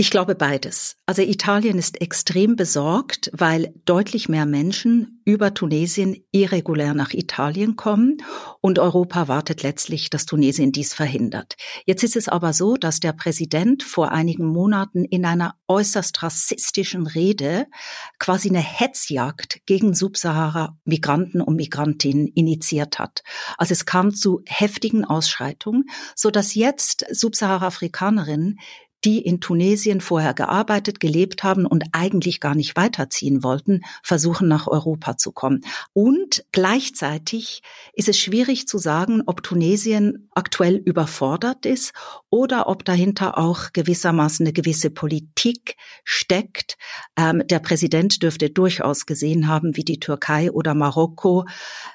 Ich 0.00 0.10
glaube 0.10 0.34
beides. 0.34 0.96
Also 1.04 1.20
Italien 1.20 1.76
ist 1.76 2.00
extrem 2.00 2.56
besorgt, 2.56 3.30
weil 3.34 3.74
deutlich 3.84 4.30
mehr 4.30 4.46
Menschen 4.46 5.20
über 5.26 5.52
Tunesien 5.52 6.16
irregulär 6.32 6.94
nach 6.94 7.12
Italien 7.12 7.76
kommen 7.76 8.16
und 8.62 8.78
Europa 8.78 9.28
wartet 9.28 9.62
letztlich, 9.62 10.08
dass 10.08 10.24
Tunesien 10.24 10.72
dies 10.72 10.94
verhindert. 10.94 11.56
Jetzt 11.84 12.02
ist 12.02 12.16
es 12.16 12.30
aber 12.30 12.54
so, 12.54 12.78
dass 12.78 13.00
der 13.00 13.12
Präsident 13.12 13.82
vor 13.82 14.10
einigen 14.10 14.46
Monaten 14.46 15.04
in 15.04 15.26
einer 15.26 15.56
äußerst 15.68 16.22
rassistischen 16.22 17.06
Rede 17.06 17.66
quasi 18.18 18.48
eine 18.48 18.60
Hetzjagd 18.60 19.60
gegen 19.66 19.92
Subsahara-Migranten 19.92 21.42
und 21.42 21.56
Migrantinnen 21.56 22.26
initiiert 22.28 22.98
hat. 22.98 23.22
Also 23.58 23.72
es 23.72 23.84
kam 23.84 24.14
zu 24.14 24.40
heftigen 24.46 25.04
Ausschreitungen, 25.04 25.84
so 26.16 26.30
dass 26.30 26.54
jetzt 26.54 27.04
Subsahara-Afrikanerinnen 27.10 28.56
die 29.04 29.20
in 29.20 29.40
Tunesien 29.40 30.00
vorher 30.00 30.34
gearbeitet, 30.34 31.00
gelebt 31.00 31.42
haben 31.42 31.66
und 31.66 31.84
eigentlich 31.92 32.40
gar 32.40 32.54
nicht 32.54 32.76
weiterziehen 32.76 33.42
wollten, 33.42 33.80
versuchen 34.02 34.48
nach 34.48 34.66
Europa 34.66 35.16
zu 35.16 35.32
kommen. 35.32 35.62
Und 35.92 36.44
gleichzeitig 36.52 37.62
ist 37.92 38.08
es 38.08 38.18
schwierig 38.18 38.68
zu 38.68 38.78
sagen, 38.78 39.22
ob 39.26 39.42
Tunesien 39.42 40.28
aktuell 40.32 40.76
überfordert 40.76 41.66
ist 41.66 41.92
oder 42.28 42.68
ob 42.68 42.84
dahinter 42.84 43.38
auch 43.38 43.72
gewissermaßen 43.72 44.46
eine 44.46 44.52
gewisse 44.52 44.90
Politik 44.90 45.76
steckt. 46.04 46.76
Ähm, 47.16 47.42
der 47.46 47.58
Präsident 47.58 48.22
dürfte 48.22 48.50
durchaus 48.50 49.06
gesehen 49.06 49.48
haben, 49.48 49.76
wie 49.76 49.84
die 49.84 50.00
Türkei 50.00 50.50
oder 50.50 50.74
Marokko 50.74 51.46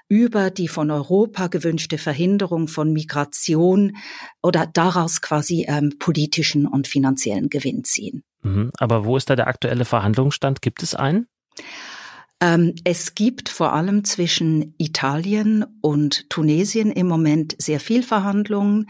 über 0.07 0.51
die 0.51 0.67
von 0.67 0.91
Europa 0.91 1.47
gewünschte 1.47 1.97
Verhinderung 1.97 2.67
von 2.67 2.93
Migration 2.93 3.97
oder 4.41 4.67
daraus 4.67 5.21
quasi 5.21 5.65
ähm, 5.67 5.93
politischen 5.99 6.67
und 6.67 6.87
finanziellen 6.95 7.49
Gewinn 7.49 7.83
ziehen. 7.83 8.23
Mhm. 8.41 8.71
Aber 8.77 9.03
wo 9.03 9.17
ist 9.17 9.29
da 9.29 9.35
der 9.35 9.47
aktuelle 9.47 9.83
Verhandlungsstand? 9.83 10.61
Gibt 10.61 10.81
es 10.81 10.95
einen? 10.95 11.27
Ähm, 12.41 12.73
es 12.85 13.15
gibt 13.15 13.49
vor 13.49 13.73
allem 13.73 14.03
zwischen 14.05 14.75
Italien 14.77 15.65
und 15.81 16.29
Tunesien 16.29 16.91
im 16.91 17.07
Moment 17.07 17.55
sehr 17.59 17.81
viel 17.81 18.01
Verhandlungen. 18.01 18.89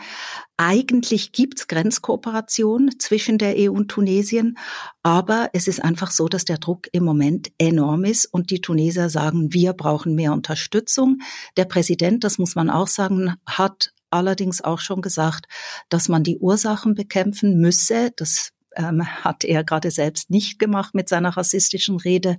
Eigentlich 0.57 1.31
gibt's 1.31 1.67
Grenzkooperation 1.67 2.91
zwischen 2.99 3.37
der 3.39 3.55
EU 3.57 3.71
und 3.71 3.89
Tunesien, 3.89 4.57
aber 5.03 5.49
es 5.53 5.67
ist 5.67 5.83
einfach 5.83 6.11
so, 6.11 6.27
dass 6.27 6.45
der 6.45 6.57
Druck 6.57 6.87
im 6.91 7.03
Moment 7.03 7.51
enorm 7.57 8.03
ist 8.03 8.25
und 8.25 8.51
die 8.51 8.61
Tunesier 8.61 9.09
sagen, 9.09 9.51
wir 9.51 9.73
brauchen 9.73 10.15
mehr 10.15 10.33
Unterstützung. 10.33 11.19
Der 11.57 11.65
Präsident, 11.65 12.23
das 12.23 12.37
muss 12.37 12.55
man 12.55 12.69
auch 12.69 12.87
sagen, 12.87 13.35
hat 13.45 13.91
allerdings 14.15 14.63
auch 14.63 14.79
schon 14.79 15.01
gesagt, 15.01 15.45
dass 15.89 16.09
man 16.09 16.23
die 16.23 16.37
Ursachen 16.39 16.95
bekämpfen 16.95 17.59
müsse. 17.59 18.11
Das 18.15 18.51
ähm, 18.75 19.05
hat 19.05 19.43
er 19.43 19.63
gerade 19.63 19.91
selbst 19.91 20.29
nicht 20.29 20.59
gemacht 20.59 20.93
mit 20.93 21.09
seiner 21.09 21.35
rassistischen 21.35 21.97
Rede, 21.97 22.37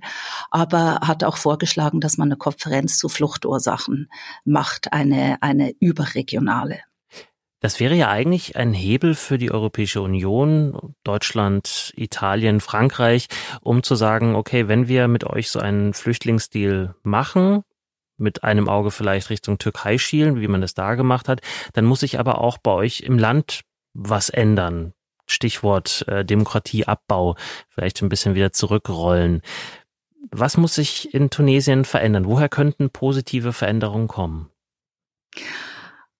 aber 0.51 0.99
hat 1.01 1.23
auch 1.23 1.37
vorgeschlagen, 1.37 1.99
dass 1.99 2.17
man 2.17 2.29
eine 2.29 2.37
Konferenz 2.37 2.97
zu 2.97 3.09
Fluchtursachen 3.09 4.09
macht, 4.45 4.93
eine, 4.93 5.37
eine 5.41 5.73
überregionale. 5.79 6.81
Das 7.59 7.79
wäre 7.79 7.95
ja 7.95 8.09
eigentlich 8.09 8.55
ein 8.55 8.73
Hebel 8.73 9.15
für 9.15 9.39
die 9.39 9.51
Europäische 9.51 10.01
Union, 10.01 10.93
Deutschland, 11.03 11.91
Italien, 11.95 12.59
Frankreich, 12.59 13.27
um 13.61 13.81
zu 13.81 13.95
sagen, 13.95 14.35
okay, 14.35 14.67
wenn 14.67 14.87
wir 14.87 15.07
mit 15.07 15.23
euch 15.23 15.49
so 15.49 15.59
einen 15.59 15.95
Flüchtlingsdeal 15.95 16.93
machen, 17.01 17.63
mit 18.17 18.43
einem 18.43 18.67
Auge 18.67 18.91
vielleicht 18.91 19.29
Richtung 19.29 19.57
Türkei 19.57 19.97
schielen, 19.97 20.41
wie 20.41 20.47
man 20.47 20.61
das 20.61 20.73
da 20.73 20.95
gemacht 20.95 21.27
hat, 21.27 21.41
dann 21.73 21.85
muss 21.85 22.01
sich 22.01 22.19
aber 22.19 22.41
auch 22.41 22.57
bei 22.57 22.71
euch 22.71 23.01
im 23.01 23.17
Land 23.17 23.61
was 23.93 24.29
ändern. 24.29 24.93
Stichwort 25.25 26.05
äh, 26.07 26.23
Demokratieabbau, 26.23 27.35
vielleicht 27.69 28.01
ein 28.01 28.09
bisschen 28.09 28.35
wieder 28.35 28.53
zurückrollen. 28.53 29.41
Was 30.31 30.57
muss 30.57 30.75
sich 30.75 31.13
in 31.13 31.29
Tunesien 31.29 31.85
verändern? 31.85 32.25
Woher 32.25 32.49
könnten 32.49 32.89
positive 32.89 33.53
Veränderungen 33.53 34.07
kommen? 34.07 34.49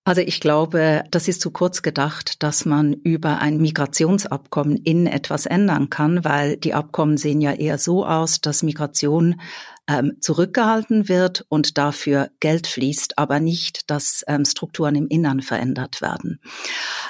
Also 0.08 0.22
ich 0.22 0.40
glaube, 0.40 1.04
das 1.12 1.28
ist 1.28 1.42
zu 1.42 1.52
kurz 1.52 1.82
gedacht, 1.82 2.42
dass 2.42 2.64
man 2.64 2.94
über 2.94 3.40
ein 3.40 3.58
Migrationsabkommen 3.58 4.78
in 4.78 5.06
etwas 5.06 5.46
ändern 5.46 5.90
kann, 5.90 6.24
weil 6.24 6.56
die 6.56 6.74
Abkommen 6.74 7.18
sehen 7.18 7.42
ja 7.42 7.52
eher 7.52 7.78
so 7.78 8.06
aus, 8.06 8.40
dass 8.40 8.64
Migration 8.64 9.42
ähm, 9.88 10.18
zurückgehalten 10.20 11.10
wird 11.10 11.46
und 11.50 11.78
dafür 11.78 12.30
Geld 12.40 12.68
fließt, 12.68 13.18
aber 13.18 13.40
nicht, 13.40 13.90
dass 13.90 14.24
ähm, 14.28 14.46
Strukturen 14.46 14.96
im 14.96 15.08
Innern 15.08 15.42
verändert 15.42 16.02
werden. 16.02 16.40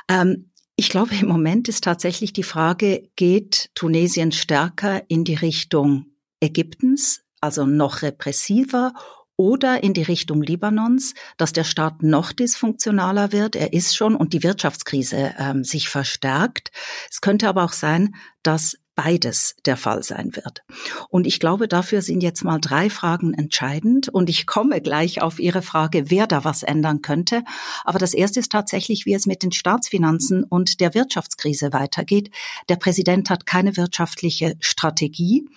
Ähm, 0.08 0.52
ich 0.76 0.90
glaube, 0.90 1.16
im 1.16 1.28
Moment 1.28 1.68
ist 1.68 1.84
tatsächlich 1.84 2.34
die 2.34 2.44
Frage, 2.44 3.10
geht 3.16 3.72
Tunesien 3.74 4.32
stärker 4.32 5.02
in 5.10 5.24
die 5.24 5.36
Richtung 5.36 6.06
Ägyptens, 6.40 7.22
also 7.42 7.66
noch 7.66 8.04
repressiver, 8.04 8.94
oder 9.38 9.84
in 9.84 9.94
die 9.94 10.04
Richtung 10.04 10.42
Libanons, 10.42 11.14
dass 11.38 11.54
der 11.54 11.64
Staat 11.64 12.02
noch 12.02 12.34
dysfunktionaler 12.34 13.32
wird. 13.32 13.56
Er 13.56 13.72
ist 13.72 13.96
schon 13.96 14.16
und 14.16 14.34
die 14.34 14.44
Wirtschaftskrise 14.44 15.36
ähm, 15.38 15.64
sich 15.64 15.90
verstärkt. 15.90 16.72
Es 17.10 17.22
könnte 17.22 17.48
aber 17.48 17.64
auch 17.64 17.74
sein, 17.74 18.16
dass 18.42 18.78
beides 18.98 19.56
der 19.66 19.78
Fall 19.78 20.02
sein 20.02 20.36
wird. 20.36 20.64
Und 21.10 21.28
ich 21.28 21.40
glaube, 21.40 21.68
dafür 21.68 22.02
sind 22.02 22.24
jetzt 22.24 22.44
mal 22.44 22.60
drei 22.60 22.90
Fragen 22.90 23.36
entscheidend. 23.36 24.10
Und 24.10 24.28
ich 24.28 24.48
komme 24.48 24.82
gleich 24.82 25.22
auf 25.22 25.40
Ihre 25.40 25.62
Frage, 25.62 26.10
wer 26.10 26.26
da 26.26 26.44
was 26.44 26.64
ändern 26.64 27.04
könnte. 27.04 27.44
Aber 27.86 28.00
das 28.00 28.16
erste 28.16 28.40
ist 28.40 28.52
tatsächlich, 28.52 29.06
wie 29.06 29.14
es 29.14 29.28
mit 29.28 29.44
den 29.44 29.52
Staatsfinanzen 29.52 30.44
und 30.44 30.80
der 30.80 30.96
Wirtschaftskrise 30.96 31.74
weitergeht. 31.74 32.32
Der 32.70 32.78
Präsident 32.78 33.30
hat 33.30 33.46
keine 33.46 33.78
wirtschaftliche 33.78 34.56
Strategie 34.60 35.48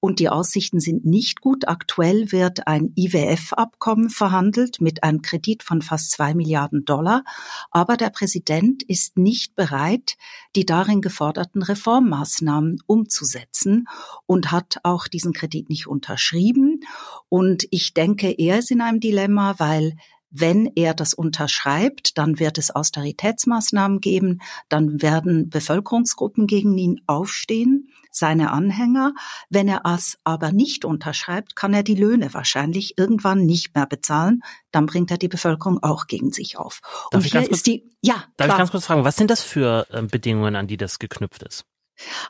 und 0.00 0.18
die 0.18 0.30
Aussichten 0.30 0.80
sind 0.80 1.04
nicht 1.04 1.42
gut. 1.42 1.68
Aktuell 1.68 2.32
wird 2.32 2.66
ein 2.66 2.94
IWF-Abkommen 2.96 4.08
verhandelt 4.08 4.80
mit 4.80 5.04
einem 5.04 5.20
Kredit 5.20 5.62
von 5.62 5.82
fast 5.82 6.12
zwei 6.12 6.32
Milliarden 6.32 6.86
Dollar. 6.86 7.24
Aber 7.70 7.98
der 7.98 8.08
Präsident 8.08 8.82
ist 8.82 9.18
nicht 9.18 9.54
bereit, 9.54 10.16
die 10.54 10.64
darin 10.64 11.02
geforderten 11.02 11.62
Reformmaßnahmen 11.62 12.80
umzusetzen 12.86 13.88
und 14.26 14.52
hat 14.52 14.78
auch 14.82 15.08
diesen 15.08 15.32
Kredit 15.32 15.68
nicht 15.68 15.86
unterschrieben. 15.86 16.80
Und 17.28 17.66
ich 17.70 17.94
denke, 17.94 18.30
er 18.30 18.58
ist 18.58 18.70
in 18.70 18.80
einem 18.80 19.00
Dilemma, 19.00 19.54
weil 19.58 19.96
wenn 20.30 20.70
er 20.74 20.94
das 20.94 21.14
unterschreibt, 21.14 22.18
dann 22.18 22.38
wird 22.38 22.58
es 22.58 22.70
Austeritätsmaßnahmen 22.70 24.00
geben, 24.00 24.40
dann 24.68 25.00
werden 25.00 25.48
Bevölkerungsgruppen 25.48 26.46
gegen 26.46 26.76
ihn 26.76 27.00
aufstehen, 27.06 27.88
seine 28.10 28.50
Anhänger. 28.50 29.14
Wenn 29.50 29.68
er 29.68 29.82
es 29.84 30.18
aber 30.24 30.52
nicht 30.52 30.84
unterschreibt, 30.84 31.54
kann 31.54 31.74
er 31.74 31.82
die 31.82 31.94
Löhne 31.94 32.34
wahrscheinlich 32.34 32.98
irgendwann 32.98 33.44
nicht 33.46 33.74
mehr 33.74 33.86
bezahlen. 33.86 34.42
Dann 34.72 34.86
bringt 34.86 35.10
er 35.10 35.18
die 35.18 35.28
Bevölkerung 35.28 35.82
auch 35.82 36.06
gegen 36.06 36.32
sich 36.32 36.58
auf. 36.58 36.80
Darf 37.10 37.24
Und 37.24 37.30
hier 37.30 37.50
ist 37.50 37.66
die, 37.66 37.90
ja. 38.02 38.24
Darf 38.36 38.46
klar. 38.46 38.48
ich 38.48 38.56
ganz 38.58 38.70
kurz 38.70 38.86
fragen, 38.86 39.04
was 39.04 39.16
sind 39.16 39.30
das 39.30 39.42
für 39.42 39.86
äh, 39.90 40.02
Bedingungen, 40.02 40.56
an 40.56 40.66
die 40.66 40.76
das 40.76 40.98
geknüpft 40.98 41.42
ist? 41.42 41.64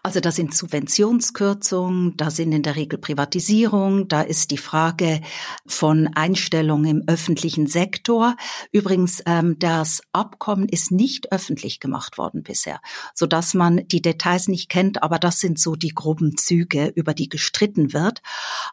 Also 0.03 0.21
da 0.21 0.31
sind 0.31 0.55
Subventionskürzungen, 0.55 2.17
da 2.17 2.31
sind 2.31 2.53
in 2.53 2.63
der 2.63 2.77
Regel 2.77 2.99
Privatisierung, 2.99 4.09
da 4.09 4.23
ist 4.23 4.51
die 4.51 4.59
Frage 4.59 5.21
von 5.67 6.09
Einstellungen 6.15 6.87
im 6.87 7.09
öffentlichen 7.09 7.67
Sektor. 7.67 8.37
Übrigens, 8.73 9.23
ähm, 9.27 9.59
das 9.59 10.03
Abkommen 10.13 10.69
ist 10.69 10.93
nicht 10.93 11.33
öffentlich 11.33 11.81
gemacht 11.81 12.19
worden 12.19 12.43
bisher, 12.43 12.81
so 13.15 13.27
dass 13.27 13.55
man 13.55 13.87
die 13.89 14.03
Details 14.03 14.49
nicht 14.49 14.69
kennt, 14.69 15.03
aber 15.03 15.19
das 15.19 15.41
sind 15.41 15.59
so 15.59 15.75
die 15.75 15.95
groben 15.95 16.37
Züge, 16.37 16.93
über 16.95 17.15
die 17.15 17.29
gestritten 17.29 17.93
wird. 17.93 18.23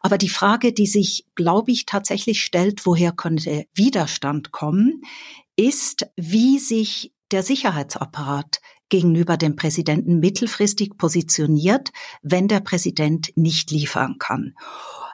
Aber 0.02 0.18
die 0.18 0.30
Frage, 0.30 0.74
die 0.74 0.88
sich, 0.88 1.26
glaube 1.36 1.72
ich, 1.72 1.86
tatsächlich 1.86 2.44
stellt, 2.44 2.86
woher 2.86 3.12
könnte 3.12 3.66
Widerstand 3.74 4.52
kommen, 4.52 5.02
ist, 5.56 6.08
wie 6.16 6.60
sich 6.60 7.14
der 7.32 7.44
Sicherheitsapparat 7.44 8.62
gegenüber 8.90 9.38
dem 9.38 9.56
Präsidenten 9.56 10.20
mittelfristig 10.20 10.98
positioniert, 10.98 11.92
wenn 12.22 12.48
der 12.48 12.60
Präsident 12.60 13.32
nicht 13.36 13.72
liefern 13.72 14.18
kann. 14.20 14.56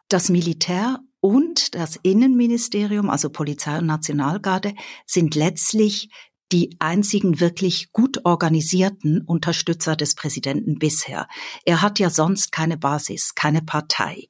Das 0.10 0.30
Militär 0.30 1.00
und 1.22 1.76
das 1.76 1.98
Innenministerium, 2.02 3.10
also 3.10 3.30
Polizei 3.30 3.78
und 3.78 3.86
Nationalgarde, 3.86 4.74
sind 5.06 5.36
letztlich 5.36 6.10
die 6.52 6.76
einzigen 6.80 7.40
wirklich 7.40 7.92
gut 7.92 8.26
organisierten 8.26 9.22
Unterstützer 9.22 9.96
des 9.96 10.16
Präsidenten 10.16 10.80
bisher. 10.80 11.28
Er 11.64 11.82
hat 11.82 12.00
ja 12.00 12.10
sonst 12.10 12.52
keine 12.52 12.78
Basis, 12.78 13.36
keine 13.36 13.62
Partei. 13.62 14.28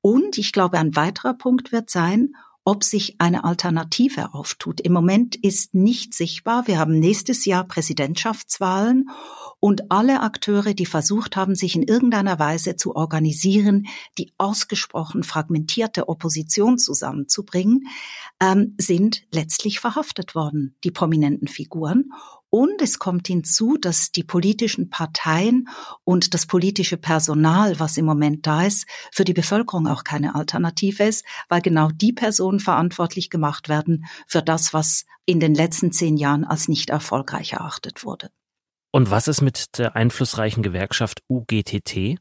Und 0.00 0.38
ich 0.38 0.52
glaube, 0.52 0.78
ein 0.78 0.96
weiterer 0.96 1.34
Punkt 1.34 1.72
wird 1.72 1.90
sein, 1.90 2.32
ob 2.70 2.84
sich 2.84 3.16
eine 3.18 3.42
Alternative 3.42 4.32
auftut. 4.32 4.80
Im 4.80 4.92
Moment 4.92 5.34
ist 5.34 5.74
nicht 5.74 6.14
sichtbar. 6.14 6.68
Wir 6.68 6.78
haben 6.78 7.00
nächstes 7.00 7.44
Jahr 7.44 7.64
Präsidentschaftswahlen 7.64 9.10
und 9.60 9.90
alle 9.92 10.22
Akteure, 10.22 10.74
die 10.74 10.86
versucht 10.86 11.36
haben, 11.36 11.54
sich 11.54 11.76
in 11.76 11.82
irgendeiner 11.82 12.38
Weise 12.38 12.76
zu 12.76 12.96
organisieren, 12.96 13.86
die 14.18 14.32
ausgesprochen 14.38 15.22
fragmentierte 15.22 16.08
Opposition 16.08 16.78
zusammenzubringen, 16.78 17.86
ähm, 18.40 18.74
sind 18.78 19.22
letztlich 19.30 19.78
verhaftet 19.78 20.34
worden, 20.34 20.74
die 20.82 20.90
prominenten 20.90 21.46
Figuren. 21.46 22.10
Und 22.48 22.82
es 22.82 22.98
kommt 22.98 23.28
hinzu, 23.28 23.76
dass 23.76 24.10
die 24.10 24.24
politischen 24.24 24.90
Parteien 24.90 25.68
und 26.02 26.34
das 26.34 26.46
politische 26.46 26.96
Personal, 26.96 27.78
was 27.78 27.96
im 27.96 28.06
Moment 28.06 28.46
da 28.46 28.66
ist, 28.66 28.86
für 29.12 29.24
die 29.24 29.34
Bevölkerung 29.34 29.86
auch 29.86 30.02
keine 30.02 30.34
Alternative 30.34 31.04
ist, 31.04 31.24
weil 31.48 31.60
genau 31.60 31.90
die 31.90 32.12
Personen 32.12 32.58
verantwortlich 32.58 33.30
gemacht 33.30 33.68
werden 33.68 34.06
für 34.26 34.42
das, 34.42 34.74
was 34.74 35.04
in 35.26 35.38
den 35.38 35.54
letzten 35.54 35.92
zehn 35.92 36.16
Jahren 36.16 36.44
als 36.44 36.66
nicht 36.66 36.90
erfolgreich 36.90 37.52
erachtet 37.52 38.04
wurde. 38.04 38.30
Und 38.92 39.10
was 39.10 39.28
ist 39.28 39.40
mit 39.40 39.78
der 39.78 39.94
einflussreichen 39.94 40.62
Gewerkschaft 40.62 41.22
UGTT? 41.28 42.18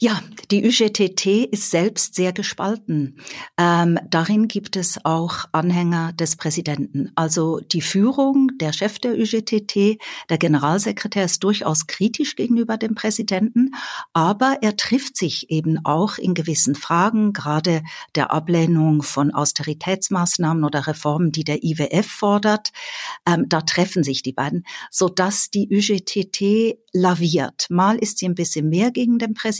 Ja, 0.00 0.20
die 0.50 0.66
UGTT 0.66 1.26
ist 1.50 1.70
selbst 1.70 2.14
sehr 2.14 2.32
gespalten. 2.32 3.16
Ähm, 3.56 3.98
darin 4.08 4.48
gibt 4.48 4.76
es 4.76 5.04
auch 5.04 5.46
Anhänger 5.52 6.12
des 6.12 6.36
Präsidenten. 6.36 7.10
Also 7.14 7.60
die 7.60 7.80
Führung, 7.80 8.50
der 8.58 8.72
Chef 8.72 8.98
der 8.98 9.14
UGTT, 9.14 9.98
der 10.28 10.38
Generalsekretär 10.38 11.24
ist 11.24 11.42
durchaus 11.44 11.86
kritisch 11.86 12.36
gegenüber 12.36 12.76
dem 12.76 12.94
Präsidenten, 12.94 13.70
aber 14.12 14.58
er 14.60 14.76
trifft 14.76 15.16
sich 15.16 15.50
eben 15.50 15.84
auch 15.84 16.18
in 16.18 16.34
gewissen 16.34 16.74
Fragen, 16.74 17.32
gerade 17.32 17.82
der 18.14 18.32
Ablehnung 18.32 19.02
von 19.02 19.32
Austeritätsmaßnahmen 19.32 20.64
oder 20.64 20.86
Reformen, 20.86 21.32
die 21.32 21.44
der 21.44 21.64
IWF 21.64 22.06
fordert. 22.06 22.72
Ähm, 23.26 23.46
da 23.48 23.62
treffen 23.62 24.02
sich 24.02 24.22
die 24.22 24.32
beiden, 24.32 24.66
so 24.90 25.08
dass 25.08 25.50
die 25.50 25.68
UGTT 25.70 26.78
laviert. 26.92 27.66
Mal 27.70 27.96
ist 27.96 28.18
sie 28.18 28.26
ein 28.26 28.34
bisschen 28.34 28.68
mehr 28.68 28.90
gegen 28.90 29.18
den 29.18 29.34
Präsidenten, 29.34 29.53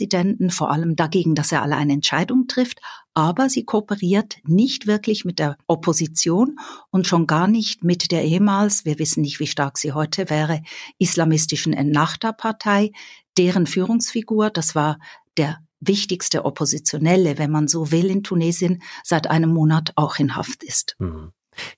vor 0.49 0.71
allem 0.71 0.95
dagegen, 0.95 1.35
dass 1.35 1.51
er 1.51 1.61
alle 1.61 1.75
eine 1.75 1.93
Entscheidung 1.93 2.47
trifft, 2.47 2.81
aber 3.13 3.49
sie 3.49 3.63
kooperiert 3.63 4.37
nicht 4.43 4.87
wirklich 4.87 5.25
mit 5.25 5.39
der 5.39 5.57
Opposition 5.67 6.57
und 6.91 7.07
schon 7.07 7.27
gar 7.27 7.47
nicht 7.47 7.83
mit 7.83 8.11
der 8.11 8.23
ehemals, 8.23 8.85
wir 8.85 8.99
wissen 8.99 9.21
nicht, 9.21 9.39
wie 9.39 9.47
stark 9.47 9.77
sie 9.77 9.93
heute 9.93 10.29
wäre, 10.29 10.61
islamistischen 10.99 11.73
Ennahda-Partei, 11.73 12.91
deren 13.37 13.67
Führungsfigur, 13.67 14.49
das 14.49 14.75
war 14.75 14.99
der 15.37 15.59
wichtigste 15.79 16.45
Oppositionelle, 16.45 17.37
wenn 17.37 17.51
man 17.51 17.67
so 17.67 17.91
will, 17.91 18.09
in 18.09 18.23
Tunesien, 18.23 18.81
seit 19.03 19.29
einem 19.29 19.51
Monat 19.51 19.93
auch 19.95 20.17
in 20.19 20.35
Haft 20.35 20.63
ist. 20.63 20.95
Mhm. 20.99 21.31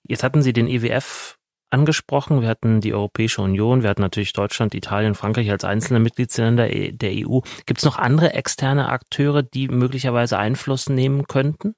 Jetzt 0.04 0.24
hatten 0.24 0.42
Sie 0.42 0.54
den 0.54 0.68
IWF 0.68 1.37
angesprochen. 1.70 2.42
Wir 2.42 2.50
hatten 2.50 2.82
die 2.82 2.94
Europäische 2.94 3.42
Union, 3.42 3.84
wir 3.84 3.90
hatten 3.90 4.02
natürlich 4.02 4.34
Deutschland, 4.34 4.74
Italien, 4.76 5.16
Frankreich 5.16 5.50
als 5.52 5.64
einzelne 5.64 6.00
Mitgliedsländer 6.00 6.68
der 6.68 7.12
EU. 7.12 7.40
Gibt 7.66 7.80
es 7.80 7.86
noch 7.86 7.98
andere 7.98 8.34
externe 8.34 8.90
Akteure, 8.90 9.44
die 9.44 9.68
möglicherweise 9.68 10.38
Einfluss 10.38 10.90
nehmen 10.90 11.28
könnten? 11.28 11.76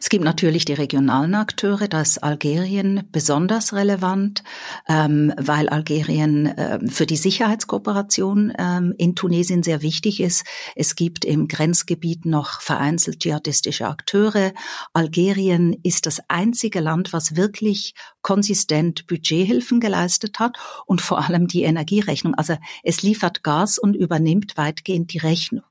Es 0.00 0.08
gibt 0.08 0.24
natürlich 0.24 0.64
die 0.64 0.72
regionalen 0.72 1.34
Akteure, 1.34 1.88
da 1.88 2.00
ist 2.00 2.22
Algerien 2.22 3.08
besonders 3.12 3.72
relevant, 3.72 4.42
ähm, 4.88 5.32
weil 5.36 5.68
Algerien 5.68 6.46
äh, 6.46 6.78
für 6.88 7.06
die 7.06 7.16
Sicherheitskooperation 7.16 8.52
ähm, 8.58 8.94
in 8.98 9.14
Tunesien 9.14 9.62
sehr 9.62 9.82
wichtig 9.82 10.20
ist. 10.20 10.44
Es 10.74 10.94
gibt 10.94 11.24
im 11.24 11.48
Grenzgebiet 11.48 12.26
noch 12.26 12.60
vereinzelt 12.60 13.20
dschihadistische 13.20 13.86
Akteure. 13.86 14.52
Algerien 14.92 15.76
ist 15.82 16.06
das 16.06 16.20
einzige 16.28 16.80
Land, 16.80 17.12
was 17.12 17.36
wirklich 17.36 17.94
konsistent 18.22 19.06
Budgethilfen 19.06 19.80
geleistet 19.80 20.38
hat 20.38 20.56
und 20.86 21.00
vor 21.00 21.24
allem 21.24 21.46
die 21.48 21.62
Energierechnung. 21.62 22.34
Also 22.34 22.56
es 22.82 23.02
liefert 23.02 23.42
Gas 23.42 23.78
und 23.78 23.94
übernimmt 23.94 24.56
weitgehend 24.56 25.12
die 25.12 25.18
Rechnung. 25.18 25.64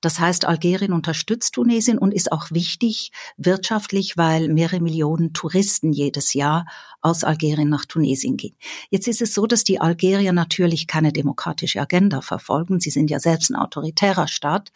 Das 0.00 0.20
heißt, 0.20 0.44
Algerien 0.44 0.92
unterstützt 0.92 1.54
Tunesien 1.54 1.98
und 1.98 2.12
ist 2.12 2.32
auch 2.32 2.50
wichtig 2.50 3.12
wirtschaftlich, 3.36 4.16
weil 4.16 4.48
mehrere 4.48 4.80
Millionen 4.80 5.32
Touristen 5.32 5.92
jedes 5.92 6.34
Jahr 6.34 6.66
aus 7.00 7.24
Algerien 7.24 7.68
nach 7.68 7.84
Tunesien 7.84 8.36
gehen. 8.36 8.56
Jetzt 8.90 9.08
ist 9.08 9.22
es 9.22 9.34
so, 9.34 9.46
dass 9.46 9.64
die 9.64 9.80
Algerier 9.80 10.32
natürlich 10.32 10.86
keine 10.86 11.12
demokratische 11.12 11.80
Agenda 11.80 12.20
verfolgen. 12.20 12.80
Sie 12.80 12.90
sind 12.90 13.10
ja 13.10 13.20
selbst 13.20 13.50
ein 13.50 13.56
autoritärer 13.56 14.28
Staat, 14.28 14.72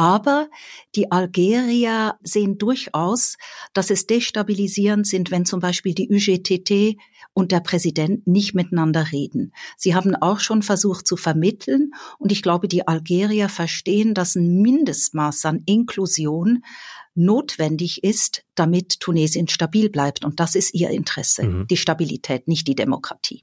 aber 0.00 0.48
die 0.94 1.12
Algerier 1.12 2.14
sehen 2.22 2.56
durchaus, 2.56 3.36
dass 3.74 3.90
es 3.90 4.06
destabilisierend 4.06 5.06
sind, 5.06 5.30
wenn 5.30 5.44
zum 5.44 5.60
Beispiel 5.60 5.92
die 5.92 6.08
UGTT 6.08 6.98
und 7.34 7.52
der 7.52 7.60
Präsident 7.60 8.26
nicht 8.26 8.54
miteinander 8.54 9.12
reden. 9.12 9.52
Sie 9.76 9.94
haben 9.94 10.16
auch 10.16 10.40
schon 10.40 10.62
versucht 10.62 11.06
zu 11.06 11.18
vermitteln 11.18 11.90
und 12.18 12.32
ich 12.32 12.42
glaube, 12.42 12.66
die 12.66 12.88
Algerier 12.88 13.50
verstehen, 13.50 14.14
dass 14.14 14.36
ein 14.36 14.62
Mindestmaß 14.62 15.44
an 15.44 15.64
Inklusion 15.66 16.64
notwendig 17.14 18.02
ist, 18.02 18.42
damit 18.54 19.00
Tunesien 19.00 19.48
stabil 19.48 19.90
bleibt. 19.90 20.24
Und 20.24 20.40
das 20.40 20.54
ist 20.54 20.72
ihr 20.72 20.88
Interesse, 20.88 21.42
mhm. 21.42 21.66
die 21.66 21.76
Stabilität, 21.76 22.48
nicht 22.48 22.66
die 22.68 22.74
Demokratie. 22.74 23.42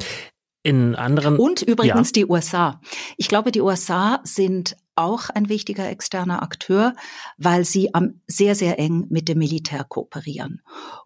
In 0.64 0.96
anderen 0.96 1.38
und 1.38 1.62
übrigens 1.62 2.08
ja. 2.10 2.14
die 2.14 2.26
USA. 2.26 2.82
Ich 3.18 3.28
glaube, 3.28 3.52
die 3.52 3.62
USA 3.62 4.22
sind 4.24 4.76
auch 4.98 5.30
ein 5.30 5.50
wichtiger 5.50 5.90
externer 5.90 6.42
Akteur, 6.42 6.94
weil 7.38 7.66
sie 7.66 7.94
am 7.94 8.22
sehr, 8.28 8.56
sehr 8.56 8.80
eng 8.80 9.08
mit 9.10 9.28
dem 9.28 9.40
Militär 9.40 9.84
kooperieren. 9.84 10.62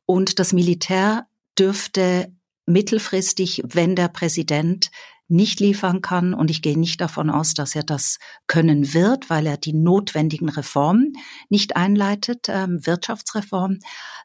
Und 0.05 0.39
das 0.39 0.53
Militär 0.53 1.27
dürfte 1.57 2.33
mittelfristig, 2.65 3.63
wenn 3.65 3.95
der 3.95 4.07
Präsident 4.07 4.91
nicht 5.31 5.59
liefern 5.61 6.01
kann. 6.01 6.33
Und 6.33 6.51
ich 6.51 6.61
gehe 6.61 6.77
nicht 6.77 6.99
davon 6.99 7.29
aus, 7.29 7.53
dass 7.53 7.73
er 7.73 7.83
das 7.83 8.19
können 8.47 8.93
wird, 8.93 9.29
weil 9.29 9.47
er 9.47 9.57
die 9.57 9.73
notwendigen 9.73 10.49
Reformen 10.49 11.13
nicht 11.49 11.75
einleitet, 11.75 12.47
ähm, 12.49 12.85
Wirtschaftsreformen, 12.85 13.79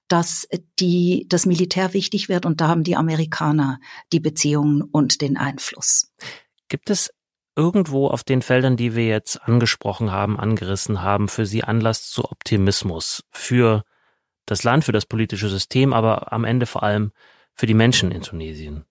dass 0.09 0.49
die, 0.81 1.27
das 1.29 1.47
Militär 1.47 1.95
wichtig 1.95 2.29
wird. 2.29 2.45
Und 2.45 2.61
da 2.61 2.69
haben 2.69 2.83
die 2.83 2.97
Amerikaner 2.97 3.79
die 4.13 4.21
Beziehungen 4.21 4.83
und 4.83 5.21
den 5.21 5.37
Einfluss. 5.37 6.13
Gibt 6.69 6.91
es 6.91 7.11
irgendwo 7.57 8.09
auf 8.09 8.23
den 8.23 8.43
Feldern, 8.43 8.77
die 8.77 8.95
wir 8.95 9.07
jetzt 9.07 9.43
angesprochen 9.43 10.13
haben, 10.13 10.39
angerissen 10.39 11.03
haben, 11.03 11.29
für 11.29 11.47
Sie 11.47 11.65
Anlass 11.65 12.11
zu 12.11 12.25
Optimismus 12.25 13.25
für 13.31 13.83
das 14.45 14.63
Land, 14.63 14.85
für 14.85 14.93
das 14.93 15.07
politische 15.07 15.49
System, 15.49 15.93
aber 15.93 16.33
am 16.33 16.45
Ende 16.45 16.67
vor 16.67 16.83
allem 16.83 17.13
für 17.55 17.67
die 17.67 17.75
Menschen 17.75 18.13
in 18.13 18.23
Tunesien? 18.23 18.85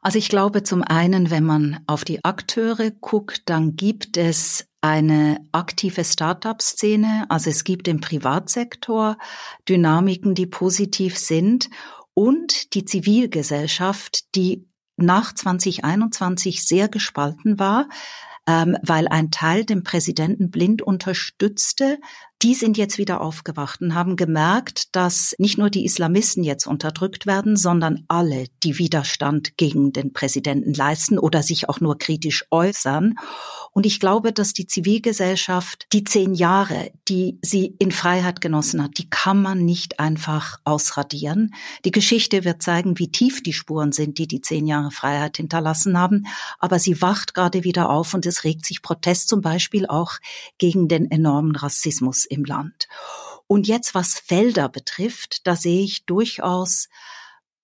Also 0.00 0.18
ich 0.18 0.28
glaube 0.28 0.62
zum 0.62 0.82
einen, 0.82 1.30
wenn 1.30 1.44
man 1.44 1.80
auf 1.86 2.04
die 2.04 2.24
Akteure 2.24 2.90
guckt, 2.90 3.42
dann 3.46 3.74
gibt 3.74 4.18
es 4.18 4.68
eine 4.82 5.38
aktive 5.50 6.04
Start-up-Szene. 6.04 7.24
Also 7.30 7.48
es 7.48 7.64
gibt 7.64 7.88
im 7.88 8.02
Privatsektor 8.02 9.16
Dynamiken, 9.66 10.34
die 10.34 10.46
positiv 10.46 11.16
sind 11.16 11.70
und 12.12 12.74
die 12.74 12.84
Zivilgesellschaft, 12.84 14.34
die 14.34 14.68
nach 14.96 15.34
2021 15.34 16.64
sehr 16.64 16.88
gespalten 16.88 17.58
war, 17.58 17.88
ähm, 18.46 18.76
weil 18.82 19.08
ein 19.08 19.30
Teil 19.30 19.64
den 19.64 19.82
Präsidenten 19.82 20.50
blind 20.50 20.82
unterstützte, 20.82 21.98
die 22.42 22.54
sind 22.54 22.76
jetzt 22.76 22.98
wieder 22.98 23.20
aufgewacht 23.20 23.80
und 23.80 23.94
haben 23.94 24.16
gemerkt, 24.16 24.94
dass 24.94 25.34
nicht 25.38 25.56
nur 25.56 25.70
die 25.70 25.84
Islamisten 25.84 26.44
jetzt 26.44 26.66
unterdrückt 26.66 27.26
werden, 27.26 27.56
sondern 27.56 28.04
alle, 28.08 28.46
die 28.62 28.78
Widerstand 28.78 29.56
gegen 29.56 29.92
den 29.92 30.12
Präsidenten 30.12 30.74
leisten 30.74 31.18
oder 31.18 31.42
sich 31.42 31.68
auch 31.68 31.80
nur 31.80 31.96
kritisch 31.98 32.44
äußern. 32.50 33.14
Und 33.72 33.86
ich 33.86 33.98
glaube, 33.98 34.32
dass 34.32 34.52
die 34.52 34.66
Zivilgesellschaft 34.66 35.86
die 35.92 36.04
zehn 36.04 36.34
Jahre, 36.34 36.92
die 37.08 37.38
sie 37.42 37.74
in 37.78 37.90
Freiheit 37.92 38.40
genossen 38.40 38.82
hat, 38.82 38.98
die 38.98 39.08
kann 39.10 39.40
man 39.40 39.64
nicht 39.64 39.98
einfach 39.98 40.58
ausradieren. 40.64 41.54
Die 41.84 41.90
Geschichte 41.90 42.44
wird 42.44 42.62
zeigen, 42.62 42.98
wie 42.98 43.10
tief 43.10 43.42
die 43.42 43.52
Spuren 43.52 43.90
sind, 43.90 44.18
die 44.18 44.28
die 44.28 44.40
zehn 44.40 44.66
Jahre 44.66 44.90
Freiheit 44.90 45.38
hinterlassen 45.38 45.98
haben. 45.98 46.26
Aber 46.60 46.78
sie 46.78 47.00
wacht 47.02 47.34
gerade 47.34 47.64
wieder 47.64 47.90
auf 47.90 48.14
und 48.14 48.26
es 48.26 48.44
regt 48.44 48.64
sich 48.64 48.82
Protest 48.82 49.28
zum 49.28 49.40
Beispiel 49.40 49.86
auch 49.86 50.18
gegen 50.58 50.86
den 50.86 51.10
enormen 51.10 51.56
Rassismus 51.56 52.26
im 52.34 52.44
Land. 52.44 52.88
Und 53.46 53.66
jetzt, 53.66 53.94
was 53.94 54.18
Felder 54.18 54.68
betrifft, 54.68 55.46
da 55.46 55.56
sehe 55.56 55.82
ich 55.82 56.06
durchaus 56.06 56.88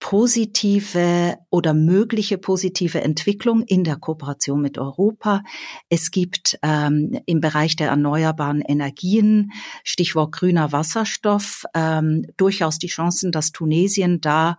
positive 0.00 1.36
oder 1.50 1.74
mögliche 1.74 2.38
positive 2.38 3.02
Entwicklung 3.02 3.62
in 3.62 3.84
der 3.84 3.96
Kooperation 3.96 4.60
mit 4.62 4.78
Europa. 4.78 5.42
Es 5.90 6.10
gibt 6.10 6.58
ähm, 6.62 7.20
im 7.26 7.40
Bereich 7.40 7.76
der 7.76 7.88
erneuerbaren 7.88 8.62
Energien, 8.62 9.52
Stichwort 9.84 10.32
grüner 10.32 10.72
Wasserstoff, 10.72 11.64
ähm, 11.74 12.26
durchaus 12.38 12.78
die 12.78 12.88
Chancen, 12.88 13.30
dass 13.30 13.52
Tunesien 13.52 14.22
da 14.22 14.56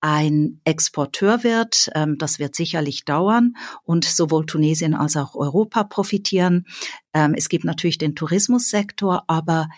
ein 0.00 0.60
Exporteur 0.64 1.44
wird. 1.44 1.88
Ähm, 1.94 2.18
das 2.18 2.40
wird 2.40 2.56
sicherlich 2.56 3.04
dauern 3.04 3.54
und 3.84 4.04
sowohl 4.04 4.44
Tunesien 4.44 4.94
als 4.94 5.16
auch 5.16 5.36
Europa 5.36 5.84
profitieren. 5.84 6.66
Ähm, 7.14 7.34
es 7.36 7.48
gibt 7.48 7.64
natürlich 7.64 7.98
den 7.98 8.16
Tourismussektor, 8.16 9.22
aber 9.28 9.68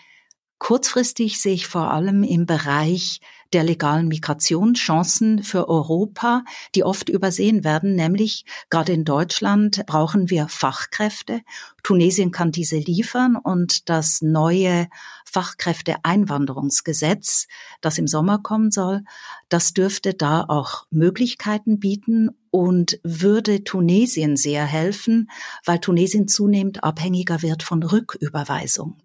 kurzfristig 0.57 1.39
sehe 1.39 1.53
ich 1.53 1.67
vor 1.67 1.91
allem 1.91 2.23
im 2.23 2.47
Bereich 2.47 3.19
der 3.53 3.63
legalen 3.63 4.07
Migration 4.07 4.73
Chancen 4.73 5.43
für 5.43 5.69
Europa, 5.69 6.43
die 6.75 6.83
oft 6.83 7.09
übersehen 7.09 7.63
werden, 7.63 7.95
nämlich 7.95 8.45
gerade 8.69 8.93
in 8.93 9.05
Deutschland 9.05 9.85
brauchen 9.85 10.29
wir 10.29 10.47
Fachkräfte. 10.47 11.41
Tunesien 11.83 12.31
kann 12.31 12.51
diese 12.51 12.77
liefern 12.77 13.35
und 13.35 13.89
das 13.89 14.21
neue 14.21 14.87
Fachkräfteeinwanderungsgesetz, 15.25 17.47
das 17.81 17.97
im 17.97 18.07
Sommer 18.07 18.39
kommen 18.39 18.71
soll, 18.71 19.03
das 19.49 19.73
dürfte 19.73 20.13
da 20.13 20.45
auch 20.47 20.85
Möglichkeiten 20.89 21.79
bieten 21.79 22.29
und 22.53 22.99
würde 23.01 23.63
Tunesien 23.63 24.37
sehr 24.37 24.63
helfen, 24.63 25.31
weil 25.65 25.79
Tunesien 25.79 26.27
zunehmend 26.27 26.83
abhängiger 26.83 27.41
wird 27.41 27.63
von 27.63 27.81
Rücküberweisung. 27.81 28.99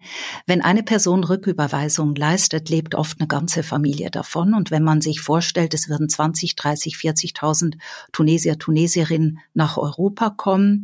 Wenn 0.47 0.61
eine 0.61 0.83
Person 0.83 1.25
Rücküberweisung 1.25 2.15
leistet, 2.15 2.69
lebt 2.69 2.95
oft 2.95 3.19
eine 3.19 3.27
ganze 3.27 3.63
Familie 3.63 4.11
davon. 4.11 4.53
Und 4.53 4.71
wenn 4.71 4.85
man 4.85 5.01
sich 5.01 5.23
vorstellt, 5.23 5.73
es 5.73 5.89
würden 5.89 6.11
20, 6.11 6.57
30, 6.57 6.97
40.000 6.97 7.79
Tunesier, 8.13 8.59
Tunesierinnen 8.59 9.39
nach 9.55 9.79
Europa 9.79 10.29
kommen, 10.29 10.83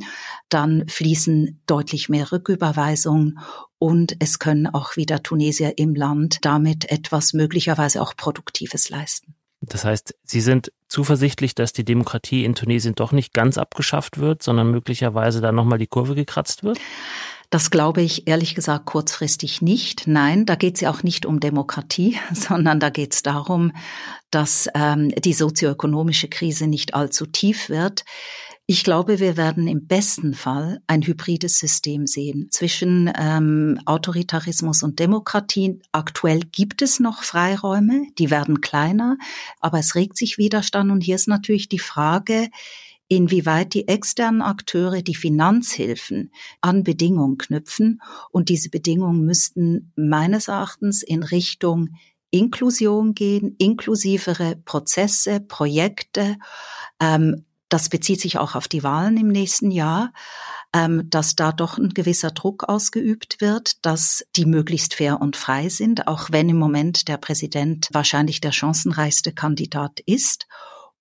dann 0.48 0.88
fließen 0.88 1.60
deutlich 1.66 2.08
mehr 2.08 2.32
Rücküberweisungen 2.32 3.40
und 3.78 4.16
es 4.20 4.38
können 4.38 4.68
auch 4.68 4.96
wieder 4.96 5.22
Tunesier 5.22 5.76
im 5.76 5.94
Land 5.94 6.38
damit 6.40 6.90
etwas 6.90 7.34
möglicherweise 7.34 8.00
auch 8.00 8.16
Produktives 8.16 8.88
leisten. 8.88 9.34
Das 9.68 9.84
heißt, 9.84 10.14
Sie 10.24 10.40
sind 10.40 10.72
zuversichtlich, 10.88 11.54
dass 11.54 11.72
die 11.72 11.84
Demokratie 11.84 12.44
in 12.44 12.54
Tunesien 12.54 12.94
doch 12.94 13.12
nicht 13.12 13.32
ganz 13.34 13.58
abgeschafft 13.58 14.18
wird, 14.18 14.42
sondern 14.42 14.70
möglicherweise 14.70 15.40
da 15.40 15.52
nochmal 15.52 15.78
die 15.78 15.86
Kurve 15.86 16.14
gekratzt 16.14 16.62
wird? 16.62 16.78
Das 17.54 17.70
glaube 17.70 18.02
ich 18.02 18.26
ehrlich 18.26 18.56
gesagt 18.56 18.84
kurzfristig 18.84 19.62
nicht. 19.62 20.08
Nein, 20.08 20.44
da 20.44 20.56
geht 20.56 20.74
es 20.74 20.80
ja 20.80 20.90
auch 20.90 21.04
nicht 21.04 21.24
um 21.24 21.38
Demokratie, 21.38 22.18
sondern 22.32 22.80
da 22.80 22.90
geht 22.90 23.14
es 23.14 23.22
darum, 23.22 23.70
dass 24.32 24.68
ähm, 24.74 25.10
die 25.10 25.34
sozioökonomische 25.34 26.26
Krise 26.26 26.66
nicht 26.66 26.94
allzu 26.94 27.26
tief 27.26 27.68
wird. 27.68 28.04
Ich 28.66 28.82
glaube, 28.82 29.20
wir 29.20 29.36
werden 29.36 29.68
im 29.68 29.86
besten 29.86 30.34
Fall 30.34 30.80
ein 30.88 31.02
hybrides 31.02 31.60
System 31.60 32.08
sehen 32.08 32.48
zwischen 32.50 33.12
ähm, 33.16 33.78
Autoritarismus 33.84 34.82
und 34.82 34.98
Demokratie. 34.98 35.78
Aktuell 35.92 36.40
gibt 36.40 36.82
es 36.82 36.98
noch 36.98 37.22
Freiräume, 37.22 38.08
die 38.18 38.32
werden 38.32 38.62
kleiner, 38.62 39.16
aber 39.60 39.78
es 39.78 39.94
regt 39.94 40.16
sich 40.16 40.38
Widerstand. 40.38 40.90
Und 40.90 41.02
hier 41.02 41.14
ist 41.14 41.28
natürlich 41.28 41.68
die 41.68 41.78
Frage, 41.78 42.48
inwieweit 43.16 43.74
die 43.74 43.88
externen 43.88 44.42
Akteure 44.42 45.02
die 45.02 45.14
Finanzhilfen 45.14 46.32
an 46.60 46.82
Bedingungen 46.82 47.38
knüpfen. 47.38 48.00
Und 48.30 48.48
diese 48.48 48.70
Bedingungen 48.70 49.24
müssten 49.24 49.92
meines 49.96 50.48
Erachtens 50.48 51.02
in 51.02 51.22
Richtung 51.22 51.90
Inklusion 52.30 53.14
gehen, 53.14 53.54
inklusivere 53.58 54.56
Prozesse, 54.64 55.40
Projekte, 55.40 56.36
ähm, 57.00 57.44
das 57.68 57.88
bezieht 57.88 58.20
sich 58.20 58.38
auch 58.38 58.54
auf 58.54 58.68
die 58.68 58.84
Wahlen 58.84 59.16
im 59.16 59.28
nächsten 59.28 59.70
Jahr, 59.70 60.12
ähm, 60.72 61.08
dass 61.10 61.34
da 61.34 61.50
doch 61.50 61.78
ein 61.78 61.88
gewisser 61.88 62.30
Druck 62.30 62.64
ausgeübt 62.64 63.40
wird, 63.40 63.84
dass 63.84 64.24
die 64.36 64.46
möglichst 64.46 64.94
fair 64.94 65.20
und 65.20 65.36
frei 65.36 65.68
sind, 65.68 66.06
auch 66.06 66.28
wenn 66.30 66.48
im 66.48 66.58
Moment 66.58 67.08
der 67.08 67.16
Präsident 67.16 67.88
wahrscheinlich 67.92 68.40
der 68.40 68.52
chancenreichste 68.52 69.32
Kandidat 69.32 70.00
ist 70.06 70.46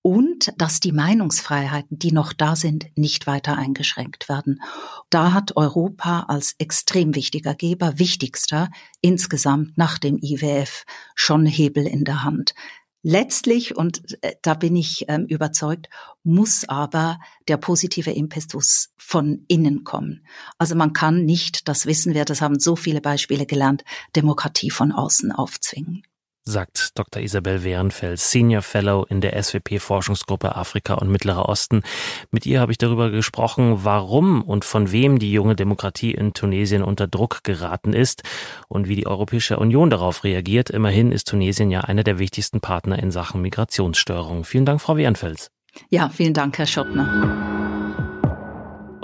und 0.04 0.52
dass 0.58 0.82
die 0.82 0.92
Meinungsfreiheiten, 0.92 1.98
die 1.98 2.12
noch 2.12 2.34
da 2.34 2.56
sind, 2.56 2.86
nicht 2.96 3.26
weiter 3.26 3.58
eingeschränkt 3.58 4.30
werden. 4.30 4.62
Da 5.10 5.32
hat 5.32 5.56
Europa 5.56 6.26
als 6.28 6.56
extrem 6.60 7.16
wichtiger 7.16 7.56
Geber, 7.56 7.98
wichtigster 7.98 8.70
insgesamt 9.02 9.78
nach 9.78 9.98
dem 9.98 10.20
IWF 10.22 10.84
schon 11.16 11.46
Hebel 11.46 11.88
in 11.88 12.04
der 12.04 12.24
Hand. 12.24 12.54
Letztlich, 13.02 13.76
und 13.78 14.18
äh, 14.24 14.36
da 14.42 14.54
bin 14.54 14.76
ich 14.76 15.06
ähm, 15.08 15.26
überzeugt, 15.26 15.90
muss 16.24 16.68
aber 16.68 17.20
der 17.48 17.58
positive 17.58 18.12
Impetus 18.12 18.94
von 18.98 19.46
innen 19.48 19.86
kommen. 19.86 20.26
Also 20.58 20.76
man 20.76 20.92
kann 20.94 21.24
nicht, 21.24 21.68
das 21.68 21.86
wissen 21.86 22.14
wir, 22.14 22.26
das 22.26 22.42
haben 22.42 22.60
so 22.60 22.76
viele 22.76 23.02
Beispiele 23.02 23.46
gelernt, 23.46 23.84
Demokratie 24.16 24.70
von 24.70 24.92
außen 24.92 25.32
aufzwingen 25.32 26.04
sagt 26.46 26.98
Dr. 26.98 27.22
Isabel 27.22 27.64
Wehrenfels, 27.64 28.32
Senior 28.32 28.62
Fellow 28.62 29.06
in 29.08 29.22
der 29.22 29.42
SWP-Forschungsgruppe 29.42 30.56
Afrika 30.56 30.96
und 30.96 31.10
Mittlerer 31.10 31.48
Osten. 31.48 31.84
Mit 32.32 32.46
ihr 32.46 32.60
habe 32.60 32.72
ich 32.72 32.78
darüber 32.78 33.10
gesprochen, 33.10 33.80
warum 33.84 34.42
und 34.42 34.66
von 34.66 34.92
wem 34.92 35.20
die 35.20 35.32
junge 35.32 35.56
Demokratie 35.56 36.12
in 36.12 36.34
Tunesien 36.34 36.84
unter 36.84 37.08
Druck 37.08 37.44
geraten 37.44 37.94
ist 37.94 38.24
und 38.68 38.88
wie 38.88 38.96
die 38.96 39.08
Europäische 39.08 39.58
Union 39.58 39.90
darauf 39.90 40.24
reagiert. 40.24 40.70
Immerhin 40.70 41.12
ist 41.12 41.28
Tunesien 41.28 41.72
ja 41.72 41.82
einer 41.82 42.04
der 42.04 42.20
wichtigsten 42.20 42.62
Partner 42.62 43.00
in 43.00 43.12
Sachen 43.12 43.42
Migrationsstörung. 43.42 44.44
Vielen 44.44 44.66
Dank, 44.66 44.82
Frau 44.82 44.98
Wehrenfels. 44.98 45.50
Ja, 45.90 46.10
vielen 46.10 46.34
Dank, 46.34 46.58
Herr 46.58 46.68
Schottner. 46.68 48.03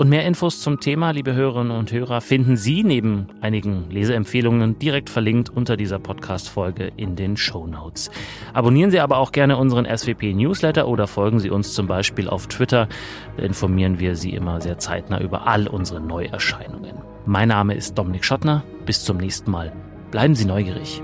Und 0.00 0.08
mehr 0.08 0.24
Infos 0.24 0.62
zum 0.62 0.80
Thema, 0.80 1.10
liebe 1.10 1.34
Hörerinnen 1.34 1.76
und 1.76 1.92
Hörer, 1.92 2.22
finden 2.22 2.56
Sie 2.56 2.84
neben 2.84 3.26
einigen 3.42 3.90
Leseempfehlungen 3.90 4.78
direkt 4.78 5.10
verlinkt 5.10 5.50
unter 5.50 5.76
dieser 5.76 5.98
Podcast-Folge 5.98 6.90
in 6.96 7.16
den 7.16 7.36
Show 7.36 7.66
Notes. 7.66 8.10
Abonnieren 8.54 8.90
Sie 8.90 8.98
aber 8.98 9.18
auch 9.18 9.30
gerne 9.30 9.58
unseren 9.58 9.84
SWP-Newsletter 9.84 10.88
oder 10.88 11.06
folgen 11.06 11.38
Sie 11.38 11.50
uns 11.50 11.74
zum 11.74 11.86
Beispiel 11.86 12.30
auf 12.30 12.46
Twitter. 12.46 12.88
Da 13.36 13.42
informieren 13.42 13.98
wir 13.98 14.16
Sie 14.16 14.30
immer 14.30 14.62
sehr 14.62 14.78
zeitnah 14.78 15.20
über 15.20 15.46
all 15.46 15.68
unsere 15.68 16.00
Neuerscheinungen. 16.00 16.94
Mein 17.26 17.48
Name 17.48 17.74
ist 17.74 17.98
Dominik 17.98 18.24
Schottner. 18.24 18.62
Bis 18.86 19.04
zum 19.04 19.18
nächsten 19.18 19.50
Mal. 19.50 19.70
Bleiben 20.10 20.34
Sie 20.34 20.46
neugierig. 20.46 21.02